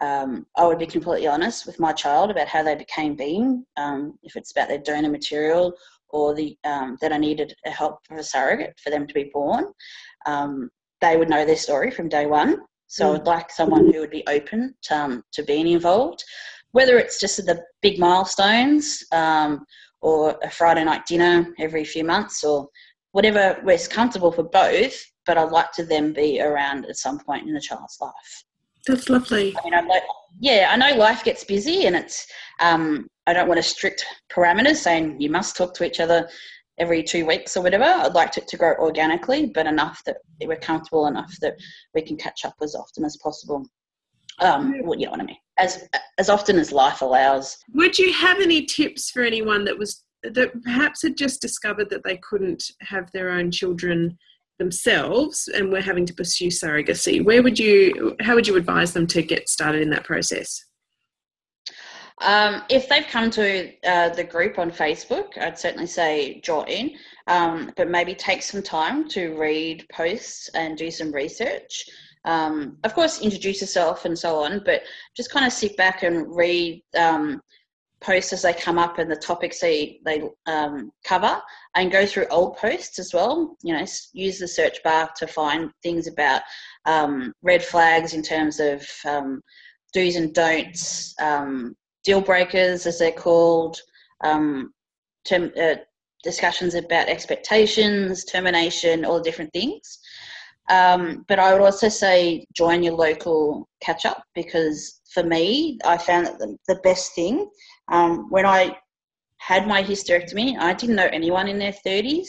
um, 0.00 0.46
I 0.56 0.66
would 0.66 0.78
be 0.78 0.86
completely 0.86 1.28
honest 1.28 1.66
with 1.66 1.78
my 1.78 1.92
child 1.92 2.30
about 2.30 2.48
how 2.48 2.62
they 2.62 2.74
became 2.74 3.14
being, 3.14 3.64
um, 3.76 4.18
if 4.22 4.36
it's 4.36 4.50
about 4.50 4.68
their 4.68 4.78
donor 4.78 5.08
material 5.08 5.72
or 6.14 6.32
the 6.32 6.56
um, 6.62 6.96
that 7.00 7.12
I 7.12 7.18
needed 7.18 7.52
a 7.66 7.70
help 7.70 7.98
of 8.08 8.16
a 8.16 8.22
surrogate 8.22 8.78
for 8.82 8.90
them 8.90 9.04
to 9.06 9.12
be 9.12 9.30
born. 9.34 9.64
Um, 10.26 10.70
they 11.00 11.16
would 11.16 11.28
know 11.28 11.44
their 11.44 11.56
story 11.56 11.90
from 11.90 12.08
day 12.08 12.26
one. 12.26 12.58
So 12.86 13.12
mm. 13.12 13.16
I'd 13.16 13.26
like 13.26 13.50
someone 13.50 13.92
who 13.92 13.98
would 13.98 14.10
be 14.10 14.24
open 14.28 14.74
to, 14.84 14.96
um, 14.96 15.24
to 15.32 15.42
being 15.42 15.66
involved, 15.66 16.22
whether 16.70 16.98
it's 16.98 17.18
just 17.18 17.44
the 17.44 17.60
big 17.82 17.98
milestones 17.98 19.02
um, 19.10 19.64
or 20.02 20.38
a 20.44 20.50
Friday 20.50 20.84
night 20.84 21.04
dinner 21.04 21.52
every 21.58 21.84
few 21.84 22.04
months 22.04 22.44
or 22.44 22.68
whatever 23.10 23.60
was 23.64 23.88
comfortable 23.88 24.30
for 24.30 24.44
both. 24.44 24.96
But 25.26 25.36
I'd 25.36 25.50
like 25.50 25.72
to 25.72 25.84
then 25.84 26.12
be 26.12 26.40
around 26.40 26.86
at 26.86 26.96
some 26.96 27.18
point 27.18 27.48
in 27.48 27.54
the 27.54 27.60
child's 27.60 27.98
life. 28.00 28.44
That's 28.86 29.08
lovely. 29.08 29.56
I 29.56 29.64
mean, 29.64 29.74
I'm 29.74 29.88
like, 29.88 30.02
yeah, 30.40 30.68
I 30.70 30.76
know 30.76 30.96
life 30.96 31.24
gets 31.24 31.44
busy, 31.44 31.86
and 31.86 31.96
it's. 31.96 32.26
Um, 32.60 33.08
I 33.26 33.32
don't 33.32 33.48
want 33.48 33.58
a 33.58 33.62
strict 33.62 34.04
parameters 34.30 34.76
saying 34.76 35.20
you 35.20 35.30
must 35.30 35.56
talk 35.56 35.74
to 35.74 35.84
each 35.84 35.98
other 35.98 36.28
every 36.78 37.02
two 37.02 37.24
weeks 37.26 37.56
or 37.56 37.62
whatever. 37.62 37.84
I'd 37.84 38.14
like 38.14 38.36
it 38.36 38.48
to 38.48 38.56
grow 38.56 38.74
organically, 38.74 39.46
but 39.46 39.66
enough 39.66 40.02
that 40.04 40.18
we're 40.42 40.56
comfortable 40.56 41.06
enough 41.06 41.34
that 41.40 41.54
we 41.94 42.02
can 42.02 42.16
catch 42.16 42.44
up 42.44 42.54
as 42.62 42.74
often 42.74 43.04
as 43.04 43.16
possible. 43.18 43.64
Um, 44.40 44.74
well, 44.82 44.98
you 44.98 45.06
know 45.06 45.12
what 45.12 45.20
I 45.20 45.24
mean. 45.24 45.36
As 45.58 45.88
as 46.18 46.28
often 46.28 46.58
as 46.58 46.72
life 46.72 47.00
allows. 47.00 47.56
Would 47.74 47.98
you 47.98 48.12
have 48.12 48.40
any 48.40 48.66
tips 48.66 49.10
for 49.10 49.22
anyone 49.22 49.64
that 49.64 49.78
was 49.78 50.04
that 50.22 50.62
perhaps 50.62 51.02
had 51.02 51.16
just 51.16 51.40
discovered 51.40 51.90
that 51.90 52.02
they 52.02 52.16
couldn't 52.18 52.64
have 52.80 53.10
their 53.12 53.30
own 53.30 53.50
children 53.50 54.18
themselves 54.58 55.48
and 55.48 55.70
were 55.70 55.80
having 55.80 56.06
to 56.06 56.14
pursue 56.14 56.48
surrogacy? 56.48 57.24
Where 57.24 57.42
would 57.42 57.58
you? 57.58 58.16
How 58.20 58.34
would 58.34 58.46
you 58.46 58.56
advise 58.56 58.92
them 58.92 59.06
to 59.08 59.22
get 59.22 59.48
started 59.48 59.82
in 59.82 59.90
that 59.90 60.04
process? 60.04 60.64
Um, 62.20 62.62
if 62.68 62.88
they've 62.88 63.06
come 63.06 63.30
to 63.32 63.72
uh, 63.84 64.10
the 64.10 64.22
group 64.22 64.58
on 64.58 64.70
Facebook, 64.70 65.36
I'd 65.36 65.58
certainly 65.58 65.86
say 65.86 66.40
join, 66.42 66.92
um, 67.26 67.72
but 67.76 67.90
maybe 67.90 68.14
take 68.14 68.42
some 68.42 68.62
time 68.62 69.08
to 69.08 69.36
read 69.36 69.84
posts 69.92 70.48
and 70.54 70.78
do 70.78 70.90
some 70.90 71.12
research. 71.12 71.84
Um, 72.24 72.78
of 72.84 72.94
course, 72.94 73.20
introduce 73.20 73.60
yourself 73.60 74.04
and 74.04 74.18
so 74.18 74.42
on, 74.42 74.62
but 74.64 74.82
just 75.16 75.30
kind 75.30 75.44
of 75.44 75.52
sit 75.52 75.76
back 75.76 76.04
and 76.04 76.34
read 76.34 76.82
um, 76.96 77.40
posts 78.04 78.32
as 78.32 78.42
they 78.42 78.52
come 78.52 78.78
up 78.78 78.98
and 78.98 79.10
the 79.10 79.16
topics 79.16 79.60
they, 79.60 79.98
they 80.04 80.22
um, 80.46 80.92
cover 81.04 81.40
and 81.74 81.90
go 81.90 82.04
through 82.06 82.26
old 82.30 82.56
posts 82.56 82.98
as 82.98 83.12
well. 83.14 83.56
You 83.62 83.74
know, 83.74 83.84
use 84.12 84.38
the 84.38 84.48
search 84.48 84.82
bar 84.82 85.10
to 85.16 85.26
find 85.26 85.70
things 85.82 86.06
about 86.06 86.42
um, 86.84 87.32
red 87.42 87.64
flags 87.64 88.12
in 88.14 88.22
terms 88.22 88.60
of 88.60 88.86
do's 89.94 90.16
and 90.16 90.34
don'ts, 90.34 91.14
um, 91.20 91.74
deal 92.04 92.20
breakers, 92.20 92.86
as 92.86 92.98
they're 92.98 93.12
called, 93.12 93.80
um, 94.22 94.72
term, 95.24 95.50
uh, 95.60 95.76
discussions 96.22 96.74
about 96.74 97.08
expectations, 97.08 98.24
termination, 98.24 99.04
all 99.04 99.18
the 99.18 99.24
different 99.24 99.52
things. 99.52 99.98
Um, 100.70 101.24
but 101.28 101.38
I 101.38 101.52
would 101.52 101.62
also 101.62 101.88
say 101.88 102.46
join 102.54 102.82
your 102.82 102.94
local 102.94 103.68
catch 103.82 104.06
up 104.06 104.24
because 104.34 105.00
for 105.12 105.22
me, 105.22 105.78
I 105.84 105.98
found 105.98 106.26
that 106.26 106.38
the, 106.38 106.56
the 106.66 106.80
best 106.82 107.14
thing 107.14 107.48
um, 107.88 108.30
when 108.30 108.46
I 108.46 108.76
had 109.38 109.66
my 109.66 109.82
hysterectomy, 109.82 110.58
I 110.58 110.72
didn't 110.72 110.96
know 110.96 111.08
anyone 111.12 111.48
in 111.48 111.58
their 111.58 111.74
30s. 111.86 112.28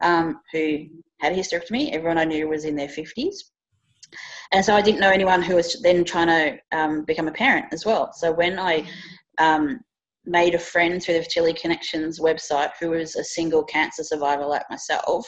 um, 0.00 0.40
who 0.52 0.86
had 1.20 1.32
a 1.32 1.36
hysterectomy. 1.36 1.92
Everyone 1.92 2.18
I 2.18 2.24
knew 2.24 2.48
was 2.48 2.64
in 2.64 2.76
their 2.76 2.88
50s. 2.88 3.36
And 4.52 4.64
so 4.64 4.74
I 4.74 4.82
didn't 4.82 5.00
know 5.00 5.10
anyone 5.10 5.42
who 5.42 5.56
was 5.56 5.80
then 5.82 6.04
trying 6.04 6.28
to 6.28 6.78
um, 6.78 7.04
become 7.04 7.28
a 7.28 7.32
parent 7.32 7.66
as 7.72 7.84
well. 7.86 8.12
So 8.12 8.32
when 8.32 8.58
I 8.58 8.86
um, 9.38 9.80
made 10.26 10.54
a 10.54 10.58
friend 10.58 11.02
through 11.02 11.14
the 11.14 11.22
Fertility 11.22 11.58
Connections 11.58 12.20
website 12.20 12.70
who 12.80 12.90
was 12.90 13.16
a 13.16 13.24
single 13.24 13.64
cancer 13.64 14.04
survivor 14.04 14.46
like 14.46 14.68
myself, 14.70 15.26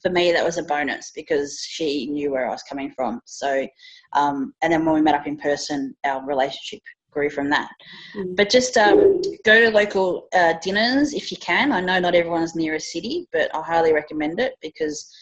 for 0.00 0.10
me 0.10 0.32
that 0.32 0.44
was 0.44 0.58
a 0.58 0.64
bonus 0.64 1.12
because 1.14 1.60
she 1.60 2.06
knew 2.06 2.32
where 2.32 2.46
I 2.46 2.50
was 2.50 2.62
coming 2.64 2.90
from. 2.90 3.20
So, 3.24 3.66
um, 4.14 4.52
and 4.62 4.72
then 4.72 4.84
when 4.84 4.94
we 4.94 5.02
met 5.02 5.14
up 5.14 5.26
in 5.26 5.36
person, 5.36 5.94
our 6.04 6.24
relationship 6.26 6.80
grew 7.12 7.30
from 7.30 7.50
that. 7.50 7.70
Mm. 8.16 8.36
But 8.36 8.50
just 8.50 8.76
um, 8.76 9.20
go 9.44 9.60
to 9.60 9.70
local 9.70 10.28
uh, 10.34 10.54
dinners 10.62 11.14
if 11.14 11.30
you 11.30 11.36
can. 11.38 11.72
I 11.72 11.80
know 11.80 12.00
not 12.00 12.14
everyone's 12.14 12.56
near 12.56 12.74
a 12.74 12.80
city, 12.80 13.28
but 13.32 13.54
I 13.54 13.62
highly 13.62 13.92
recommend 13.92 14.40
it 14.40 14.54
because 14.60 15.14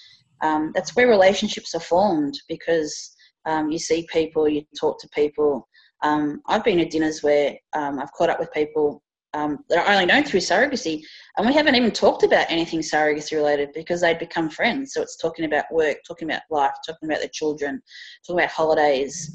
um, 0.42 0.72
that's 0.74 0.96
where 0.96 1.09
relationships 1.09 1.74
are 1.74 1.81
formed 1.81 2.40
because 2.48 3.14
um, 3.46 3.70
you 3.70 3.79
see 3.79 4.07
people, 4.12 4.48
you 4.48 4.62
talk 4.79 5.00
to 5.00 5.09
people. 5.09 5.68
Um, 6.03 6.40
I've 6.46 6.64
been 6.64 6.81
at 6.81 6.90
dinners 6.90 7.22
where 7.22 7.57
um, 7.74 7.98
I've 7.98 8.12
caught 8.12 8.31
up 8.31 8.38
with 8.38 8.53
people 8.53 9.03
um, 9.33 9.59
that 9.68 9.87
I 9.87 9.94
only 9.94 10.07
know 10.07 10.22
through 10.22 10.40
surrogacy, 10.40 11.03
and 11.37 11.46
we 11.46 11.53
haven't 11.53 11.76
even 11.76 11.92
talked 11.92 12.24
about 12.24 12.50
anything 12.50 12.81
surrogacy 12.81 13.33
related 13.33 13.70
because 13.74 14.00
they'd 14.00 14.18
become 14.18 14.50
friends. 14.50 14.92
So 14.92 15.03
it's 15.03 15.16
talking 15.16 15.44
about 15.44 15.66
work, 15.70 15.98
talking 16.07 16.29
about 16.29 16.42
life, 16.50 16.72
talking 16.85 17.09
about 17.09 17.20
their 17.20 17.29
children, 17.29 17.81
talking 18.26 18.40
about 18.40 18.50
holidays. 18.50 19.33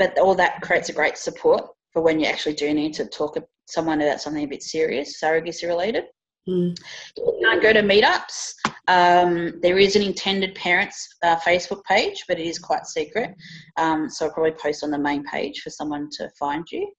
But 0.00 0.18
all 0.18 0.34
that 0.36 0.62
creates 0.62 0.88
a 0.88 0.94
great 0.94 1.18
support 1.18 1.62
for 1.92 2.00
when 2.00 2.18
you 2.18 2.24
actually 2.24 2.54
do 2.54 2.72
need 2.72 2.94
to 2.94 3.04
talk 3.04 3.34
to 3.34 3.44
someone 3.66 4.00
about 4.00 4.22
something 4.22 4.42
a 4.42 4.48
bit 4.48 4.62
serious, 4.62 5.20
surrogacy 5.22 5.68
related. 5.68 6.04
Mm. 6.48 6.74
You 7.18 7.38
can't 7.44 7.62
go 7.62 7.74
to 7.74 7.82
meetups. 7.82 8.54
Um, 8.88 9.60
there 9.60 9.78
is 9.78 9.96
an 9.96 10.02
intended 10.02 10.54
parents 10.54 11.06
uh, 11.22 11.36
Facebook 11.36 11.84
page, 11.84 12.24
but 12.26 12.40
it 12.40 12.46
is 12.46 12.58
quite 12.58 12.86
secret. 12.86 13.34
Um, 13.76 14.08
so 14.08 14.24
I'll 14.24 14.32
probably 14.32 14.52
post 14.52 14.82
on 14.82 14.90
the 14.90 14.98
main 14.98 15.22
page 15.24 15.60
for 15.60 15.68
someone 15.68 16.08
to 16.12 16.30
find 16.38 16.64
you. 16.72 16.90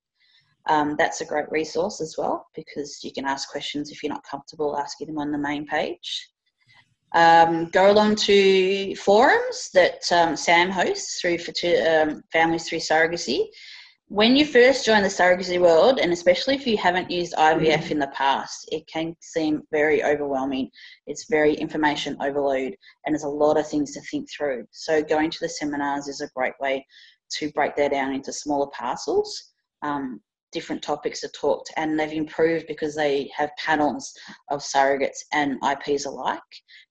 Um, 0.69 0.95
that's 0.95 1.21
a 1.21 1.25
great 1.25 1.49
resource 1.49 2.01
as 2.01 2.15
well 2.19 2.45
because 2.53 2.99
you 3.03 3.11
can 3.11 3.25
ask 3.25 3.49
questions 3.49 3.89
if 3.89 4.03
you're 4.03 4.13
not 4.13 4.23
comfortable 4.29 4.77
asking 4.77 5.07
them 5.07 5.17
on 5.17 5.31
the 5.31 5.39
main 5.39 5.65
page. 5.65 6.29
Um, 7.13 7.65
go 7.67 7.91
along 7.91 8.15
to 8.27 8.95
forums 8.95 9.69
that 9.73 10.09
um, 10.11 10.35
Sam 10.35 10.69
hosts 10.69 11.19
through 11.19 11.39
for 11.39 11.51
um, 11.89 12.23
Families 12.31 12.67
Through 12.67 12.79
Surrogacy. 12.79 13.47
When 14.07 14.35
you 14.35 14.45
first 14.45 14.85
join 14.85 15.03
the 15.03 15.07
surrogacy 15.07 15.59
world, 15.59 15.99
and 15.99 16.11
especially 16.11 16.55
if 16.55 16.67
you 16.67 16.75
haven't 16.75 17.09
used 17.09 17.33
IVF 17.33 17.91
in 17.91 17.99
the 17.99 18.11
past, 18.13 18.67
it 18.69 18.85
can 18.87 19.15
seem 19.21 19.61
very 19.71 20.03
overwhelming. 20.03 20.69
It's 21.07 21.27
very 21.29 21.53
information 21.53 22.17
overload, 22.19 22.75
and 23.05 23.13
there's 23.13 23.23
a 23.23 23.29
lot 23.29 23.57
of 23.57 23.67
things 23.67 23.93
to 23.93 24.01
think 24.01 24.27
through. 24.29 24.65
So, 24.71 25.01
going 25.01 25.29
to 25.29 25.37
the 25.39 25.47
seminars 25.47 26.09
is 26.09 26.19
a 26.19 26.29
great 26.35 26.55
way 26.59 26.85
to 27.37 27.51
break 27.51 27.77
that 27.77 27.91
down 27.91 28.13
into 28.13 28.33
smaller 28.33 28.67
parcels. 28.77 29.53
Um, 29.81 30.19
different 30.51 30.81
topics 30.81 31.23
are 31.23 31.29
talked 31.29 31.71
and 31.77 31.99
they've 31.99 32.11
improved 32.11 32.65
because 32.67 32.95
they 32.95 33.29
have 33.35 33.49
panels 33.57 34.13
of 34.49 34.61
surrogates 34.61 35.19
and 35.33 35.57
IPs 35.63 36.05
alike. 36.05 36.39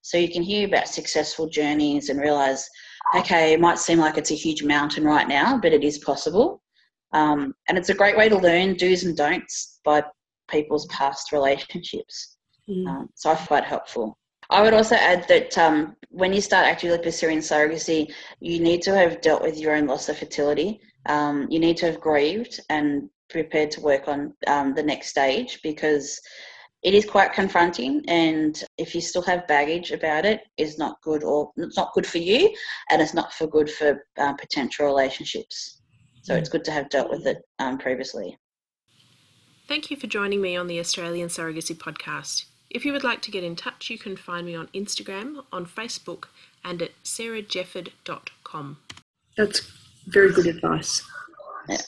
So 0.02 0.18
you 0.18 0.30
can 0.30 0.42
hear 0.42 0.66
about 0.66 0.88
successful 0.88 1.48
journeys 1.48 2.08
and 2.08 2.20
realize, 2.20 2.68
okay, 3.14 3.52
it 3.52 3.60
might 3.60 3.78
seem 3.78 3.98
like 3.98 4.16
it's 4.16 4.30
a 4.30 4.34
huge 4.34 4.62
mountain 4.62 5.04
right 5.04 5.28
now, 5.28 5.58
but 5.58 5.72
it 5.72 5.84
is 5.84 5.98
possible. 5.98 6.62
Um, 7.12 7.54
and 7.68 7.76
it's 7.76 7.88
a 7.88 7.94
great 7.94 8.16
way 8.16 8.28
to 8.28 8.38
learn 8.38 8.74
do's 8.74 9.04
and 9.04 9.16
don'ts 9.16 9.80
by 9.84 10.04
people's 10.48 10.86
past 10.86 11.32
relationships. 11.32 12.36
Mm. 12.68 12.88
Um, 12.88 13.08
so 13.14 13.30
I 13.30 13.34
find 13.34 13.64
it 13.64 13.68
helpful. 13.68 14.16
I 14.50 14.62
would 14.62 14.74
also 14.74 14.96
add 14.96 15.26
that 15.28 15.56
um, 15.58 15.96
when 16.08 16.32
you 16.32 16.40
start 16.40 16.66
actively 16.66 16.98
pursuing 16.98 17.38
surrogacy, 17.38 18.12
you 18.40 18.58
need 18.58 18.82
to 18.82 18.94
have 18.94 19.20
dealt 19.20 19.42
with 19.42 19.58
your 19.58 19.76
own 19.76 19.86
loss 19.86 20.08
of 20.08 20.18
fertility. 20.18 20.80
Um, 21.06 21.46
you 21.50 21.60
need 21.60 21.76
to 21.78 21.86
have 21.86 22.00
grieved 22.00 22.60
and 22.68 23.08
prepared 23.30 23.70
to 23.72 23.80
work 23.80 24.08
on 24.08 24.34
um, 24.46 24.74
the 24.74 24.82
next 24.82 25.08
stage 25.08 25.60
because 25.62 26.20
it 26.82 26.94
is 26.94 27.04
quite 27.04 27.32
confronting 27.32 28.02
and 28.08 28.64
if 28.78 28.94
you 28.94 29.00
still 29.00 29.22
have 29.22 29.46
baggage 29.46 29.90
about 29.90 30.24
it 30.24 30.40
is 30.56 30.78
not 30.78 31.00
good 31.02 31.22
or 31.22 31.50
it's 31.56 31.76
not 31.76 31.92
good 31.92 32.06
for 32.06 32.18
you 32.18 32.54
and 32.90 33.02
it's 33.02 33.14
not 33.14 33.32
for 33.34 33.46
good 33.46 33.70
for 33.70 34.02
um, 34.18 34.36
potential 34.36 34.86
relationships. 34.86 35.82
So 36.22 36.34
it's 36.34 36.48
good 36.48 36.64
to 36.64 36.70
have 36.70 36.90
dealt 36.90 37.10
with 37.10 37.26
it 37.26 37.38
um, 37.58 37.78
previously. 37.78 38.36
Thank 39.68 39.90
you 39.90 39.96
for 39.96 40.06
joining 40.06 40.40
me 40.40 40.56
on 40.56 40.66
the 40.66 40.80
australian 40.80 41.28
surrogacy 41.28 41.76
podcast. 41.76 42.44
If 42.70 42.84
you 42.84 42.92
would 42.92 43.04
like 43.04 43.20
to 43.22 43.30
get 43.30 43.44
in 43.44 43.56
touch 43.56 43.90
you 43.90 43.98
can 43.98 44.16
find 44.16 44.46
me 44.46 44.54
on 44.54 44.68
instagram 44.68 45.44
on 45.52 45.66
facebook 45.66 46.24
and 46.64 46.82
at 46.82 46.90
sarahjefford.com 47.04 48.78
that's 49.36 49.72
very 50.06 50.32
good 50.32 50.46
advice. 50.46 51.02
Yeah. 51.68 51.78